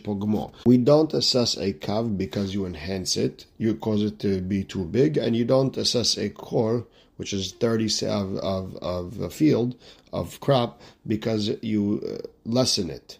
pogmo. 0.04 0.52
We 0.66 0.78
don't 0.78 1.14
assess 1.14 1.58
a 1.58 1.74
kav 1.74 2.18
because 2.18 2.54
you 2.54 2.66
enhance 2.66 3.18
it, 3.18 3.46
you 3.58 3.74
cause 3.76 4.04
it 4.04 4.20
to 4.20 4.42
be 4.42 4.64
too 4.64 4.86
big, 4.86 5.18
and 5.18 5.36
you 5.36 5.46
don't 5.46 5.76
assess 5.76 6.18
a 6.18 6.30
kor, 6.30 6.86
which 7.18 7.34
is 7.34 7.54
30 7.54 8.06
of, 8.06 8.38
of, 8.38 8.76
of 8.78 9.20
a 9.20 9.30
field, 9.32 9.76
of 10.14 10.40
crop, 10.40 10.80
because 11.08 11.50
you 11.64 12.02
uh, 12.08 12.28
lessen 12.46 12.92
it. 12.92 13.18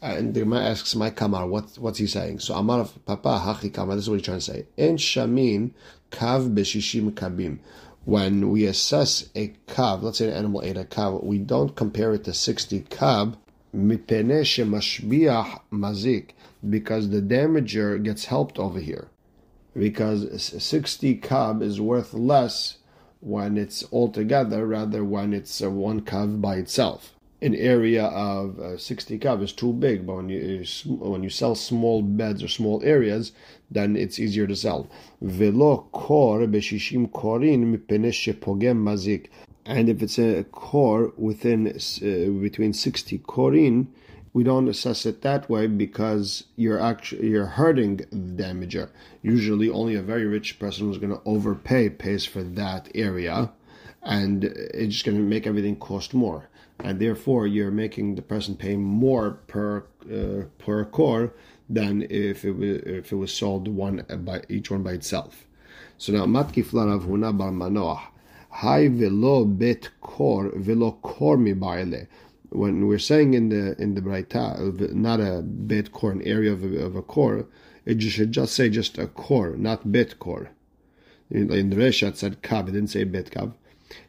And 0.00 0.34
the 0.34 0.40
Gemara 0.40 0.64
asks, 0.66 0.94
"My 0.94 1.10
kamar, 1.10 1.46
what, 1.48 1.76
what's 1.78 1.98
he 1.98 2.06
saying?" 2.06 2.40
So 2.40 2.54
Amar 2.54 2.86
Papa 3.06 3.42
Hachi 3.44 3.72
Kamar. 3.72 3.96
This 3.96 4.04
is 4.04 4.10
what 4.10 4.16
he's 4.16 4.24
trying 4.24 4.38
to 4.38 4.44
say. 4.44 4.66
En 4.78 4.96
shamin 4.98 5.72
kav 6.10 6.54
b'shishim 6.54 7.12
kabim. 7.12 7.58
When 8.04 8.50
we 8.50 8.66
assess 8.66 9.28
a 9.34 9.54
kav, 9.66 10.02
let's 10.02 10.18
say 10.18 10.28
an 10.28 10.34
animal 10.34 10.62
ate 10.62 10.76
a 10.76 10.84
kav, 10.84 11.24
we 11.24 11.38
don't 11.38 11.74
compare 11.74 12.14
it 12.14 12.24
to 12.24 12.34
sixty 12.34 12.82
kav. 12.82 13.36
Mipene 13.74 14.42
shemashbiach 14.42 15.60
mazik, 15.72 16.30
because 16.68 17.10
the 17.10 17.20
damager 17.20 18.02
gets 18.02 18.26
helped 18.26 18.58
over 18.58 18.78
here. 18.78 19.08
Because 19.76 20.42
sixty 20.62 21.18
kav 21.18 21.62
is 21.62 21.80
worth 21.80 22.14
less 22.14 22.78
when 23.20 23.58
it's 23.58 23.82
all 23.84 24.10
together, 24.10 24.66
rather 24.66 25.04
when 25.04 25.32
it's 25.32 25.62
uh, 25.62 25.70
one 25.70 26.00
kav 26.02 26.40
by 26.40 26.56
itself 26.56 27.15
an 27.46 27.54
area 27.54 28.06
of 28.06 28.58
uh, 28.58 28.76
60 28.76 29.18
kav 29.20 29.42
is 29.42 29.52
too 29.52 29.72
big, 29.72 30.06
but 30.06 30.16
when 30.16 30.28
you 30.28 30.64
when 30.86 31.22
you 31.22 31.30
sell 31.30 31.54
small 31.54 32.02
beds 32.02 32.42
or 32.42 32.48
small 32.48 32.82
areas, 32.82 33.32
then 33.70 33.96
it's 33.96 34.18
easier 34.18 34.46
to 34.46 34.56
sell. 34.56 34.88
Velo 35.22 35.88
kor 35.92 36.40
beshishim 36.40 37.08
korin 37.10 37.78
pogem 37.78 38.78
mazik. 38.82 39.28
And 39.64 39.88
if 39.88 40.02
it's 40.02 40.18
a 40.18 40.44
core 40.44 41.12
within 41.16 41.68
uh, 41.68 42.40
between 42.40 42.72
60 42.72 43.18
korin, 43.20 43.86
we 44.32 44.44
don't 44.44 44.68
assess 44.68 45.06
it 45.06 45.22
that 45.22 45.48
way 45.48 45.66
because 45.66 46.44
you're 46.56 46.80
actually 46.80 47.28
you're 47.28 47.46
hurting 47.46 47.96
the 48.10 48.42
damager. 48.42 48.90
Usually, 49.22 49.70
only 49.70 49.94
a 49.94 50.02
very 50.02 50.26
rich 50.26 50.58
person 50.58 50.86
who's 50.86 50.98
going 50.98 51.14
to 51.16 51.22
overpay 51.24 51.90
pays 51.90 52.24
for 52.24 52.42
that 52.42 52.88
area, 52.94 53.50
and 54.02 54.44
it's 54.44 54.94
just 54.94 55.06
going 55.06 55.16
to 55.16 55.22
make 55.22 55.46
everything 55.46 55.76
cost 55.76 56.12
more. 56.12 56.48
And 56.80 57.00
therefore, 57.00 57.46
you're 57.46 57.70
making 57.70 58.14
the 58.14 58.22
person 58.22 58.54
pay 58.56 58.76
more 58.76 59.32
per 59.46 59.86
uh, 60.12 60.44
per 60.58 60.84
core 60.84 61.32
than 61.68 62.06
if 62.10 62.44
it 62.44 62.52
was, 62.52 62.78
if 62.82 63.12
it 63.12 63.16
was 63.16 63.32
sold 63.32 63.66
one 63.68 64.04
by 64.24 64.42
each 64.48 64.70
one 64.70 64.82
by 64.82 64.92
itself. 64.92 65.46
So 65.98 66.12
now, 66.12 66.26
matkif 66.26 66.70
larav 66.72 67.06
huna 67.06 67.36
bar 67.36 67.50
manoah. 67.50 68.02
Hai 68.50 68.88
velo 68.88 69.44
bet 69.44 69.90
kor 70.00 70.52
velo 70.54 70.92
kor 71.02 71.36
mi 71.36 71.54
baile. 71.54 72.06
when 72.50 72.86
we're 72.86 72.98
saying 72.98 73.34
in 73.34 73.48
the 73.48 73.80
in 73.80 73.94
the 73.94 74.00
Braita, 74.00 74.92
not 74.94 75.20
a 75.20 75.42
bet 75.42 75.92
core, 75.92 76.12
an 76.12 76.22
area 76.22 76.52
of 76.52 76.64
a, 76.64 76.78
of 76.78 76.96
a 76.96 77.02
core, 77.02 77.46
it 77.84 78.00
should 78.02 78.32
just 78.32 78.54
say 78.54 78.68
just 78.68 78.98
a 78.98 79.06
core, 79.06 79.56
not 79.56 79.90
bet 79.90 80.18
core. 80.18 80.50
In, 81.30 81.52
in 81.52 81.70
the 81.70 81.76
Reshat 81.76 82.16
said 82.16 82.42
kav, 82.42 82.68
it 82.68 82.72
didn't 82.72 82.88
say 82.88 83.04
bet 83.04 83.30
kav. 83.30 83.54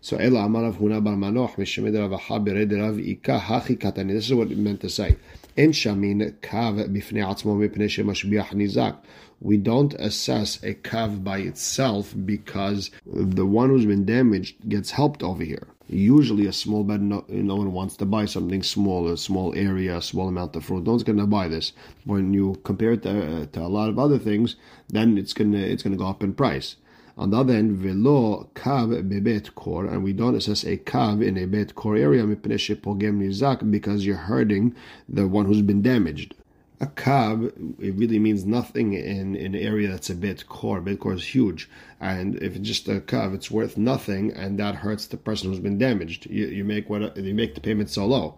So 0.01 0.17
Ela 0.17 0.41
Amarav 0.41 0.77
Huna 0.77 1.03
Bar 1.03 1.15
Manoch 1.15 1.55
Mishemed 1.55 1.97
Rav 1.97 2.19
Habered 2.19 2.71
Rav 2.71 2.99
Ika 2.99 3.39
Hachi 3.39 3.77
Katani. 3.77 4.13
This 4.13 4.25
is 4.25 4.33
what 4.33 4.51
it 4.51 4.57
meant 4.57 4.81
to 4.81 4.89
say. 4.89 5.17
In 5.55 5.71
Shamin 5.71 6.33
Kav 6.41 6.87
Bifnei 6.89 7.23
Atzmo 7.23 7.57
Mipnei 7.57 7.87
Shemashbiach 7.87 8.49
Nizak. 8.49 8.97
We 9.39 9.57
don't 9.57 9.93
assess 9.95 10.63
a 10.63 10.73
kav 10.73 11.23
by 11.23 11.39
itself 11.39 12.15
because 12.25 12.89
the 13.05 13.45
one 13.45 13.69
who's 13.69 13.85
been 13.85 14.03
damaged 14.03 14.67
gets 14.67 14.91
helped 14.91 15.21
over 15.21 15.43
here. 15.43 15.67
Usually, 15.89 16.47
a 16.47 16.53
small 16.53 16.83
bed, 16.83 17.01
no, 17.01 17.23
no 17.29 17.55
one 17.55 17.71
wants 17.71 17.95
to 17.97 18.05
buy 18.05 18.25
something 18.25 18.61
small, 18.61 19.07
a 19.07 19.15
small 19.15 19.55
area, 19.55 19.97
a 19.97 20.01
small 20.01 20.27
amount 20.27 20.55
of 20.55 20.65
fruit. 20.65 20.83
No 20.83 20.91
one's 20.91 21.03
going 21.03 21.19
to 21.19 21.27
buy 21.27 21.47
this. 21.47 21.71
When 22.03 22.33
you 22.33 22.59
compare 22.63 22.93
it 22.93 23.03
to, 23.03 23.43
uh, 23.43 23.45
to 23.45 23.61
a 23.61 23.67
lot 23.67 23.89
of 23.89 23.97
other 23.97 24.17
things, 24.17 24.57
then 24.89 25.17
it's 25.17 25.33
going 25.33 25.53
to 25.53 25.59
it's 25.59 25.83
going 25.83 25.93
to 25.93 25.97
go 25.97 26.09
up 26.09 26.23
in 26.23 26.33
price. 26.33 26.75
On 27.17 27.31
the 27.31 27.37
other 27.37 27.53
hand, 27.53 27.77
velo 27.77 28.49
kav 28.53 28.89
bebet 29.09 29.55
kor, 29.55 29.85
and 29.85 30.03
we 30.03 30.13
don't 30.13 30.35
assess 30.35 30.63
a 30.63 30.77
kav 30.77 31.25
in 31.25 31.37
a 31.37 31.45
bet 31.45 31.75
kor 31.75 31.95
area 31.95 32.25
because 32.25 34.05
you're 34.05 34.15
hurting 34.15 34.75
the 35.09 35.27
one 35.27 35.45
who's 35.45 35.61
been 35.61 35.81
damaged 35.81 36.35
a 36.79 36.85
kav 36.85 37.45
it 37.79 37.95
really 37.95 38.19
means 38.19 38.45
nothing 38.45 38.93
in, 38.93 39.35
in 39.35 39.55
an 39.55 39.61
area 39.61 39.89
that's 39.89 40.09
a 40.09 40.15
bit 40.15 40.47
core. 40.47 40.79
Bit 40.79 40.99
core 40.99 41.13
is 41.13 41.25
huge, 41.25 41.69
and 41.99 42.35
if 42.35 42.55
it's 42.55 42.67
just 42.67 42.87
a 42.87 42.99
kav, 42.99 43.33
it's 43.33 43.49
worth 43.49 43.77
nothing, 43.77 44.31
and 44.33 44.59
that 44.59 44.75
hurts 44.75 45.07
the 45.07 45.17
person 45.17 45.49
who's 45.49 45.59
been 45.59 45.77
damaged. 45.77 46.27
You, 46.29 46.47
you 46.47 46.63
make 46.63 46.89
what 46.89 47.17
you 47.17 47.33
make 47.33 47.55
the 47.55 47.61
payment 47.61 47.89
so 47.89 48.05
low. 48.05 48.37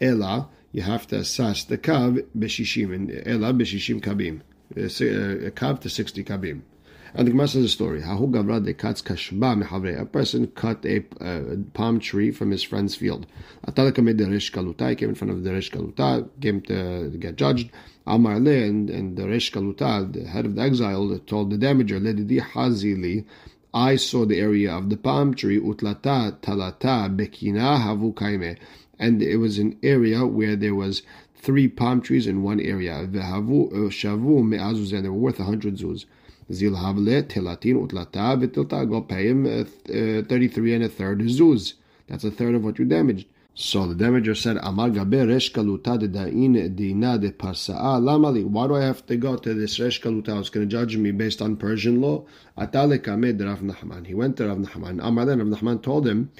Ela, 0.00 0.48
you 0.72 0.82
have 0.82 1.06
to 1.08 1.16
assess 1.16 1.64
the 1.64 1.78
kav 1.78 2.24
b'shishim, 2.38 2.94
and 2.94 3.10
ela 3.26 3.52
b'shishim 3.52 4.00
kabim, 4.00 4.40
uh, 4.76 4.82
uh, 4.82 5.46
a 5.46 5.50
kav 5.50 5.80
to 5.80 5.90
sixty 5.90 6.22
kabim. 6.22 6.62
And 7.12 7.26
the 7.26 7.32
Gemara 7.32 7.48
says 7.48 7.64
a 7.64 7.68
story. 7.68 8.02
Hahu 8.02 8.30
gavra 8.30 8.64
de 8.64 8.72
katz 8.72 9.02
kashba 9.02 10.00
A 10.00 10.06
person 10.06 10.46
cut 10.48 10.84
a 10.84 11.04
uh, 11.20 11.56
palm 11.74 11.98
tree 11.98 12.30
from 12.30 12.52
his 12.52 12.62
friend's 12.62 12.94
field. 12.94 13.26
Atalaka 13.66 14.02
made 14.02 14.18
the 14.18 14.24
kaluta. 14.24 14.90
He 14.90 14.96
came 14.96 15.08
in 15.08 15.14
front 15.16 15.32
of 15.32 15.42
the 15.42 15.52
resh 15.52 15.70
kaluta, 15.70 16.28
came 16.40 16.60
to 16.62 17.10
get 17.18 17.36
judged. 17.36 17.70
Amar 18.06 18.38
le 18.38 18.52
and, 18.52 18.90
and 18.90 19.16
the 19.16 19.28
resh 19.28 19.50
kaluta, 19.50 20.12
the 20.12 20.24
head 20.24 20.46
of 20.46 20.54
the 20.54 20.62
exile, 20.62 21.18
told 21.26 21.50
the 21.50 21.56
damager, 21.56 22.00
Ledidi 22.00 22.40
hazili. 22.40 23.24
I 23.74 23.96
saw 23.96 24.24
the 24.24 24.38
area 24.38 24.72
of 24.72 24.88
the 24.88 24.96
palm 24.96 25.34
tree, 25.34 25.58
utlata 25.58 26.40
talata 26.40 27.08
bekina 27.14 27.78
havu 27.78 28.14
kaime. 28.14 28.56
And 28.98 29.22
it 29.22 29.36
was 29.36 29.58
an 29.58 29.78
area 29.82 30.26
where 30.26 30.56
there 30.56 30.74
was 30.74 31.02
three 31.34 31.68
palm 31.68 32.02
trees 32.02 32.26
in 32.26 32.42
one 32.42 32.60
area. 32.60 33.06
Shavu 33.06 34.44
me'azuz, 34.44 34.92
and 34.92 35.04
they 35.04 35.08
were 35.08 35.14
worth 35.14 35.40
a 35.40 35.44
hundred 35.44 35.76
zuz. 35.76 36.04
Zilhavle, 36.50 37.26
Utlata, 37.26 38.36
Vitilta, 38.36 38.88
go 38.88 39.00
pay 39.02 39.28
him 39.28 39.46
uh, 39.46 39.60
uh, 39.60 40.22
33 40.22 40.74
and 40.74 40.84
a 40.84 40.88
third 40.88 41.20
zuz. 41.20 41.74
That's 42.08 42.24
a 42.24 42.30
third 42.30 42.56
of 42.56 42.64
what 42.64 42.78
you 42.78 42.84
damaged. 42.84 43.26
So 43.54 43.86
the 43.86 43.94
damager 43.94 44.36
said, 44.36 44.58
Amar 44.62 44.90
gabe 44.90 45.28
resh 45.28 45.52
kaluta 45.52 45.98
de 45.98 46.08
da'in 46.08 46.74
dina 46.74 47.18
de 47.18 47.30
parsa'a 47.30 48.00
lamali. 48.00 48.44
Why 48.44 48.66
do 48.66 48.76
I 48.76 48.84
have 48.84 49.04
to 49.06 49.16
go 49.16 49.36
to 49.36 49.54
this 49.54 49.78
resh 49.78 50.00
kaluta? 50.00 50.40
It's 50.40 50.50
going 50.50 50.68
to 50.68 50.70
judge 50.70 50.96
me 50.96 51.10
based 51.10 51.42
on 51.42 51.56
Persian 51.56 52.00
law. 52.00 52.24
Atale 52.56 52.98
kamed 52.98 53.40
Rav 53.40 53.60
Nachman. 53.60 54.06
He 54.06 54.14
went 54.14 54.36
to 54.38 54.48
Rav 54.48 54.58
Nachman. 54.58 55.00
Amar 55.02 55.26
then 55.26 55.38
Rav 55.38 55.60
Nachman 55.60 55.82
told 55.82 56.06
him, 56.06 56.30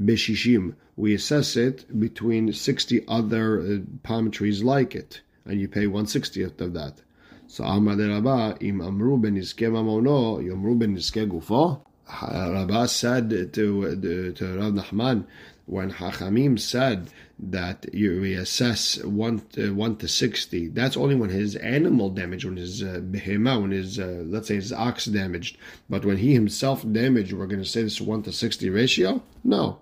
Beshishim. 0.00 0.74
We 0.96 1.14
assess 1.14 1.56
it 1.56 1.98
between 1.98 2.52
60 2.52 3.04
other 3.06 3.60
uh, 3.60 3.78
palm 4.02 4.30
trees 4.30 4.62
like 4.62 4.94
it. 4.94 5.20
And 5.44 5.60
you 5.60 5.68
pay 5.68 5.86
160th 5.86 6.60
of 6.60 6.72
that. 6.74 7.02
So 7.50 7.64
Amar 7.64 7.96
de 7.96 8.08
Rabba, 8.08 8.56
im 8.60 8.80
amru 8.80 9.18
ben 9.18 9.34
mamono, 9.34 10.40
yomru 10.40 10.78
ben 10.78 10.94
gufo. 10.94 11.80
Rabba 12.22 12.86
said 12.86 13.52
to, 13.52 14.32
to 14.32 14.56
Rav 14.56 14.72
Nachman, 14.72 15.24
when 15.66 15.90
Hachamim 15.90 16.60
said 16.60 17.10
that 17.40 17.92
you 17.92 18.20
reassess 18.20 19.04
one 19.04 19.40
to, 19.54 19.74
one 19.74 19.96
to 19.96 20.06
sixty, 20.06 20.68
that's 20.68 20.96
only 20.96 21.16
when 21.16 21.30
his 21.30 21.56
animal 21.56 22.10
damaged, 22.10 22.44
when 22.44 22.56
his 22.56 22.84
uh, 22.84 23.00
behema, 23.02 23.60
when 23.60 23.72
his 23.72 23.98
uh, 23.98 24.22
let's 24.26 24.46
say 24.46 24.54
his 24.54 24.72
ox 24.72 25.06
damaged. 25.06 25.58
But 25.88 26.04
when 26.04 26.18
he 26.18 26.32
himself 26.32 26.84
damaged, 26.92 27.32
we're 27.32 27.48
going 27.48 27.64
to 27.64 27.68
say 27.68 27.82
this 27.82 28.00
one 28.00 28.22
to 28.22 28.32
sixty 28.32 28.70
ratio. 28.70 29.24
No. 29.42 29.80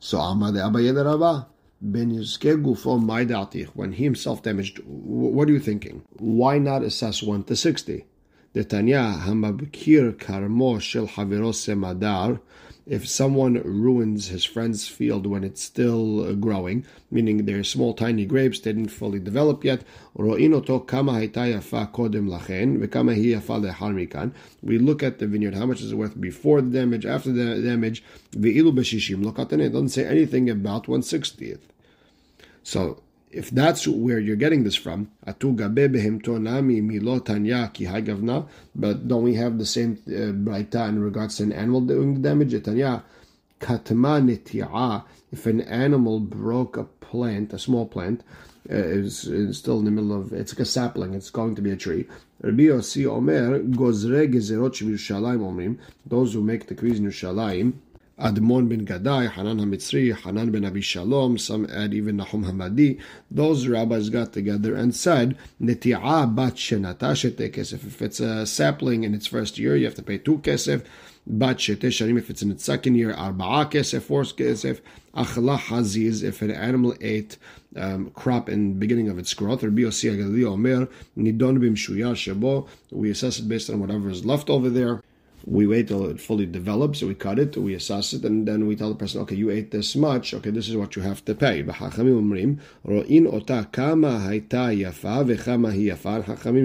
So 0.00 0.20
Amar 0.20 0.52
de 0.52 0.64
Abba 0.64 0.80
Rabba 0.80 1.48
ben 1.80 2.10
gufo 2.10 3.68
When 3.74 3.92
he 3.92 4.04
himself 4.04 4.42
damaged, 4.42 4.80
what 4.84 5.48
are 5.48 5.52
you 5.52 5.60
thinking? 5.60 6.02
Why 6.18 6.58
not 6.58 6.82
assess 6.82 7.22
1 7.22 7.44
to 7.44 7.56
60? 7.56 8.04
Detanya 8.54 9.20
hamabkir 9.20 10.16
karmo 10.16 10.80
shel 10.80 11.08
haviro 11.08 11.52
semadar 11.52 12.40
if 12.86 13.08
someone 13.08 13.54
ruins 13.64 14.28
his 14.28 14.44
friend's 14.44 14.86
field 14.86 15.26
when 15.26 15.42
it's 15.42 15.62
still 15.62 16.24
uh, 16.24 16.32
growing, 16.32 16.84
meaning 17.10 17.46
they're 17.46 17.64
small, 17.64 17.94
tiny 17.94 18.26
grapes, 18.26 18.60
they 18.60 18.72
didn't 18.72 18.90
fully 18.90 19.18
develop 19.18 19.64
yet, 19.64 19.82
we 20.14 20.48
look 24.78 25.02
at 25.02 25.18
the 25.18 25.26
vineyard, 25.26 25.54
how 25.54 25.66
much 25.66 25.80
is 25.80 25.92
it 25.92 25.96
worth 25.96 26.20
before 26.20 26.60
the 26.60 26.70
damage, 26.70 27.06
after 27.06 27.32
the 27.32 27.62
damage, 27.62 28.04
it 28.34 29.72
doesn't 29.72 29.88
say 29.88 30.06
anything 30.06 30.50
about 30.50 30.86
160th. 30.86 31.60
So 32.62 33.02
if 33.34 33.50
that's 33.50 33.86
where 33.88 34.18
you're 34.20 34.36
getting 34.36 34.64
this 34.64 34.76
from, 34.76 35.10
but 35.26 35.38
don't 39.08 39.22
we 39.22 39.34
have 39.34 39.58
the 39.58 39.66
same 39.66 39.98
uh, 40.08 40.12
in 40.12 41.02
regards 41.02 41.36
to 41.36 41.42
an 41.42 41.52
animal 41.52 41.80
doing 41.80 42.14
the 42.14 42.20
damage? 42.20 42.54
If 45.32 45.46
an 45.46 45.60
animal 45.62 46.20
broke 46.20 46.76
a 46.76 46.84
plant, 46.84 47.52
a 47.52 47.58
small 47.58 47.86
plant, 47.86 48.22
uh, 48.70 48.76
is, 48.76 49.28
still 49.58 49.80
in 49.80 49.84
the 49.84 49.90
middle 49.90 50.18
of 50.18 50.32
it's 50.32 50.52
like 50.52 50.60
a 50.60 50.64
sapling, 50.64 51.12
it's 51.14 51.30
going 51.30 51.54
to 51.56 51.62
be 51.62 51.70
a 51.70 51.76
tree. 51.76 52.06
Rabbi 52.40 52.62
Yossi 52.64 53.06
Omer, 53.06 53.58
those 56.06 56.32
who 56.32 56.42
make 56.42 56.66
the 56.66 56.74
decrees 56.74 56.98
in 56.98 57.06
Yerushalayim, 57.06 57.74
Admon 58.18 58.68
ben 58.68 58.86
Gadai, 58.86 59.28
Hanan 59.28 59.58
HaMitzri, 59.58 60.14
Hanan 60.14 60.52
ben 60.52 60.64
Abi 60.64 60.80
Shalom, 60.80 61.36
some 61.36 61.66
add 61.66 61.92
even 61.92 62.16
Nahum 62.16 62.44
Hamadi. 62.44 63.00
Those 63.28 63.66
rabbis 63.66 64.08
got 64.08 64.32
together 64.32 64.76
and 64.76 64.94
said, 64.94 65.36
Neti'a 65.60 66.32
bat 66.32 66.54
shenata 66.54 66.96
kesef. 66.96 67.84
If 67.84 68.00
it's 68.00 68.20
a 68.20 68.46
sapling 68.46 69.02
in 69.02 69.14
its 69.14 69.26
first 69.26 69.58
year, 69.58 69.74
you 69.74 69.84
have 69.86 69.96
to 69.96 70.02
pay 70.02 70.18
two 70.18 70.38
kesef. 70.38 70.84
Bat 71.26 71.56
shete 71.56 72.18
if 72.18 72.30
it's 72.30 72.42
in 72.42 72.52
its 72.52 72.64
second 72.64 72.94
year, 72.94 73.12
arba'a 73.14 73.68
kesef, 73.68 74.02
four 74.02 74.22
kesef. 74.22 74.80
Achla 75.16 75.58
haziz, 75.58 76.22
if 76.22 76.40
an 76.40 76.52
animal 76.52 76.94
ate 77.00 77.36
um, 77.76 78.10
crop 78.10 78.48
in 78.48 78.78
beginning 78.78 79.08
of 79.08 79.18
its 79.18 79.34
growth. 79.34 79.64
Rabbi 79.64 79.82
Yossi 79.82 80.14
HaGelili 80.14 80.44
Omer, 80.44 80.86
Nidon 81.18 81.58
bim 81.60 81.74
shebo. 81.74 82.68
We 82.92 83.10
assess 83.10 83.40
it 83.40 83.48
based 83.48 83.70
on 83.70 83.80
whatever 83.80 84.08
is 84.08 84.24
left 84.24 84.48
over 84.48 84.70
there 84.70 85.02
we 85.46 85.66
wait 85.66 85.88
till 85.88 86.06
it 86.06 86.20
fully 86.20 86.46
develops, 86.46 87.02
we 87.02 87.14
cut 87.14 87.38
it, 87.38 87.56
we 87.56 87.74
assess 87.74 88.14
it, 88.14 88.24
and 88.24 88.48
then 88.48 88.66
we 88.66 88.76
tell 88.76 88.88
the 88.88 88.94
person, 88.94 89.20
okay, 89.20 89.34
you 89.34 89.50
ate 89.50 89.70
this 89.70 89.94
much, 89.94 90.32
okay, 90.32 90.50
this 90.50 90.68
is 90.68 90.76
what 90.76 90.96
you 90.96 91.02
have 91.02 91.22
to 91.24 91.34
pay. 91.34 91.62
Hachamim 91.62 92.60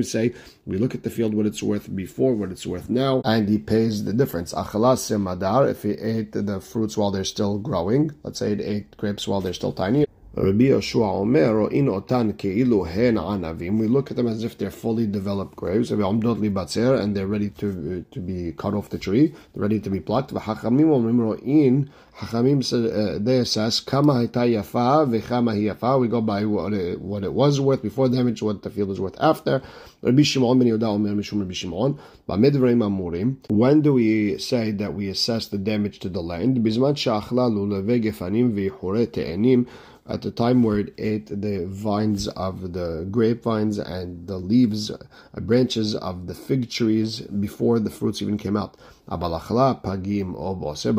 say, 0.05 0.33
we 0.65 0.77
look 0.77 0.95
at 0.95 1.03
the 1.03 1.09
field, 1.09 1.33
what 1.33 1.45
it's 1.45 1.63
worth 1.63 1.93
before, 1.95 2.33
what 2.33 2.51
it's 2.51 2.65
worth 2.65 2.89
now, 2.89 3.21
and 3.25 3.49
he 3.49 3.57
pays 3.57 4.05
the 4.05 4.13
difference. 4.13 4.53
If 4.55 5.83
he 5.83 5.91
ate 5.91 6.31
the 6.31 6.61
fruits 6.61 6.97
while 6.97 7.11
they're 7.11 7.25
still 7.25 7.57
growing, 7.57 8.11
let's 8.23 8.39
say 8.39 8.55
he 8.55 8.63
ate 8.63 8.95
grapes 8.97 9.27
while 9.27 9.41
they're 9.41 9.53
still 9.53 9.73
tiny, 9.73 10.05
Rabbi 10.41 10.69
Yoshua 10.69 11.19
Omer, 11.19 11.69
in 11.69 11.87
otan 11.87 12.31
keilu 12.31 12.87
hen 12.89 13.15
anavim. 13.15 13.77
We 13.77 13.87
look 13.87 14.09
at 14.09 14.15
them 14.15 14.27
as 14.27 14.45
if 14.45 14.57
they're 14.57 14.71
fully 14.71 15.05
developed 15.05 15.57
grapes, 15.57 15.91
and 15.91 16.01
they're 17.15 17.27
ready 17.27 17.49
to 17.49 18.05
to 18.09 18.19
be 18.21 18.53
cut 18.53 18.73
off 18.73 18.89
the 18.89 18.97
tree, 18.97 19.33
they're 19.53 19.61
ready 19.61 19.81
to 19.81 19.89
be 19.89 19.99
plucked. 19.99 20.33
V'hachamim 20.33 20.85
omrim 20.85 21.43
in 21.43 21.91
Hachamim 22.19 22.59
uh, 22.73 23.19
they 23.19 23.39
assess 23.39 23.81
kama 23.81 24.27
yafa 24.27 25.07
v'chama 25.09 25.55
yafa. 25.57 25.99
We 25.99 26.07
go 26.07 26.21
by 26.21 26.45
what 26.45 26.71
it, 26.73 27.01
what 27.01 27.23
it 27.25 27.33
was 27.33 27.59
worth 27.59 27.81
before 27.81 28.07
damage, 28.07 28.41
what 28.41 28.61
the 28.61 28.69
field 28.69 28.89
was 28.89 28.99
worth 29.01 29.15
after. 29.19 29.61
Rabbi 30.01 30.21
Shimon 30.23 30.59
ben 30.59 30.69
Yehuda 30.69 30.83
Omer 30.83 31.09
Mishum 31.09 31.39
Rabbi 31.39 31.53
Shimon. 31.53 31.99
Amurim. 32.29 33.37
When 33.49 33.81
do 33.81 33.93
we 33.93 34.37
say 34.37 34.71
that 34.71 34.93
we 34.93 35.09
assess 35.09 35.47
the 35.47 35.57
damage 35.57 35.99
to 35.99 36.09
the 36.09 36.21
land? 36.21 36.57
Bizman 36.57 36.95
shachla 36.95 37.51
lulav 37.51 37.85
gefanim 38.01 38.53
v'chure 38.53 39.11
te'enim 39.11 39.67
at 40.09 40.23
the 40.23 40.31
time 40.31 40.63
where 40.63 40.79
it 40.79 40.93
ate 40.97 41.27
the 41.27 41.67
vines 41.67 42.27
of 42.29 42.73
the 42.73 43.07
grapevines 43.11 43.77
and 43.77 44.27
the 44.27 44.37
leaves, 44.37 44.89
uh, 44.89 44.97
branches 45.41 45.93
of 45.95 46.25
the 46.25 46.33
fig 46.33 46.67
trees 46.69 47.21
before 47.21 47.79
the 47.79 47.91
fruits 47.91 48.19
even 48.21 48.37
came 48.37 48.57
out. 48.57 48.75
But 49.07 49.43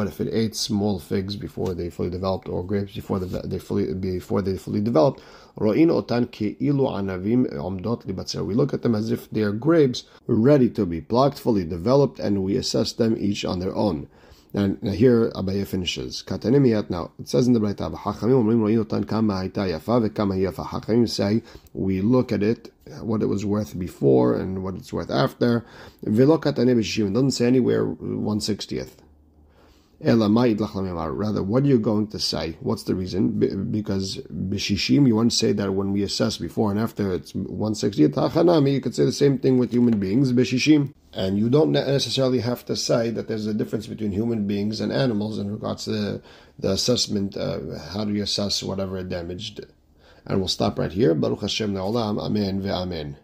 if 0.09 0.20
it 0.20 0.29
ate 0.33 0.55
small 0.57 0.99
figs 1.01 1.37
before 1.37 1.75
they 1.75 1.90
fully 1.90 2.11
developed, 2.11 2.49
or 2.49 2.64
grapes 2.64 2.94
before 2.94 3.18
they 3.18 3.59
fully 3.59 3.92
before 3.94 4.42
they 4.42 4.57
fully 4.57 4.81
developed, 4.81 5.20
we 5.57 5.85
look 8.55 8.75
at 8.75 8.83
them 8.83 8.94
as 8.94 9.11
if 9.11 9.31
they 9.31 9.42
are 9.42 9.53
grapes 9.53 10.05
ready 10.27 10.70
to 10.70 10.87
be 10.87 11.01
plucked, 11.01 11.38
fully 11.38 11.64
developed, 11.64 12.20
and 12.20 12.44
we 12.44 12.57
assess 12.57 12.92
them 12.92 13.16
each 13.18 13.44
on 13.44 13.59
their 13.59 13.75
own. 13.75 14.09
And 14.53 14.83
here 14.83 15.31
Abaye 15.31 15.65
finishes. 15.67 16.25
Now 16.29 17.11
it 17.21 17.29
says 17.29 17.47
in 17.47 17.53
the. 17.53 17.61
Hachamim 17.61 18.43
say 21.09 21.43
we 21.73 22.01
look 22.01 22.33
at 22.33 22.43
it 22.43 22.73
what 23.01 23.23
it 23.23 23.27
was 23.27 23.47
worth 23.47 23.79
before 23.79 24.35
and 24.35 24.65
what 24.65 24.75
it's 24.75 24.93
worth 24.93 25.11
after. 25.11 25.65
It 26.03 26.17
doesn't 26.17 27.31
say 27.31 27.47
anywhere 27.47 27.85
one 27.87 28.41
sixtieth. 28.41 29.01
Rather, 30.03 31.43
what 31.43 31.63
are 31.63 31.67
you 31.67 31.79
going 31.79 32.07
to 32.09 32.19
say? 32.19 32.57
What's 32.61 32.85
the 32.85 32.95
reason? 32.95 33.71
because 33.71 34.17
b'shishim, 34.33 35.07
you 35.07 35.15
want 35.15 35.31
to 35.31 35.37
say 35.37 35.53
that 35.53 35.75
when 35.75 35.93
we 35.93 36.03
assess 36.03 36.39
before 36.39 36.71
and 36.71 36.81
after, 36.81 37.13
it's 37.13 37.33
160th. 37.33 38.15
Hachanami, 38.15 38.73
you 38.73 38.81
could 38.81 38.95
say 38.95 39.05
the 39.05 39.13
same 39.13 39.39
thing 39.39 39.59
with 39.59 39.73
human 39.73 39.99
beings, 39.99 40.33
b'shishim. 40.33 40.95
And 41.13 41.39
you 41.39 41.51
don't 41.51 41.73
necessarily 41.73 42.41
have 42.41 42.65
to 42.67 42.77
say 42.77 43.11
that 43.11 43.29
there's 43.29 43.47
a 43.47 43.53
difference 43.53 43.87
between 43.87 44.13
human 44.13 44.47
beings 44.47 44.81
and 44.81 44.93
animals 44.93 45.39
in 45.39 45.51
regards 45.51 45.85
to 45.85 45.91
the, 45.91 46.23
the 46.59 46.71
assessment, 46.71 47.35
how 47.35 48.05
do 48.05 48.13
you 48.15 48.23
assess 48.23 48.63
whatever 48.63 49.03
damaged. 49.03 49.61
And 50.25 50.39
we'll 50.39 50.49
stop 50.49 50.79
right 50.79 50.93
here. 50.93 51.15
Baruch 51.15 51.41
Hashem 51.43 51.75
le'olam. 51.75 52.19
Amen. 52.19 53.17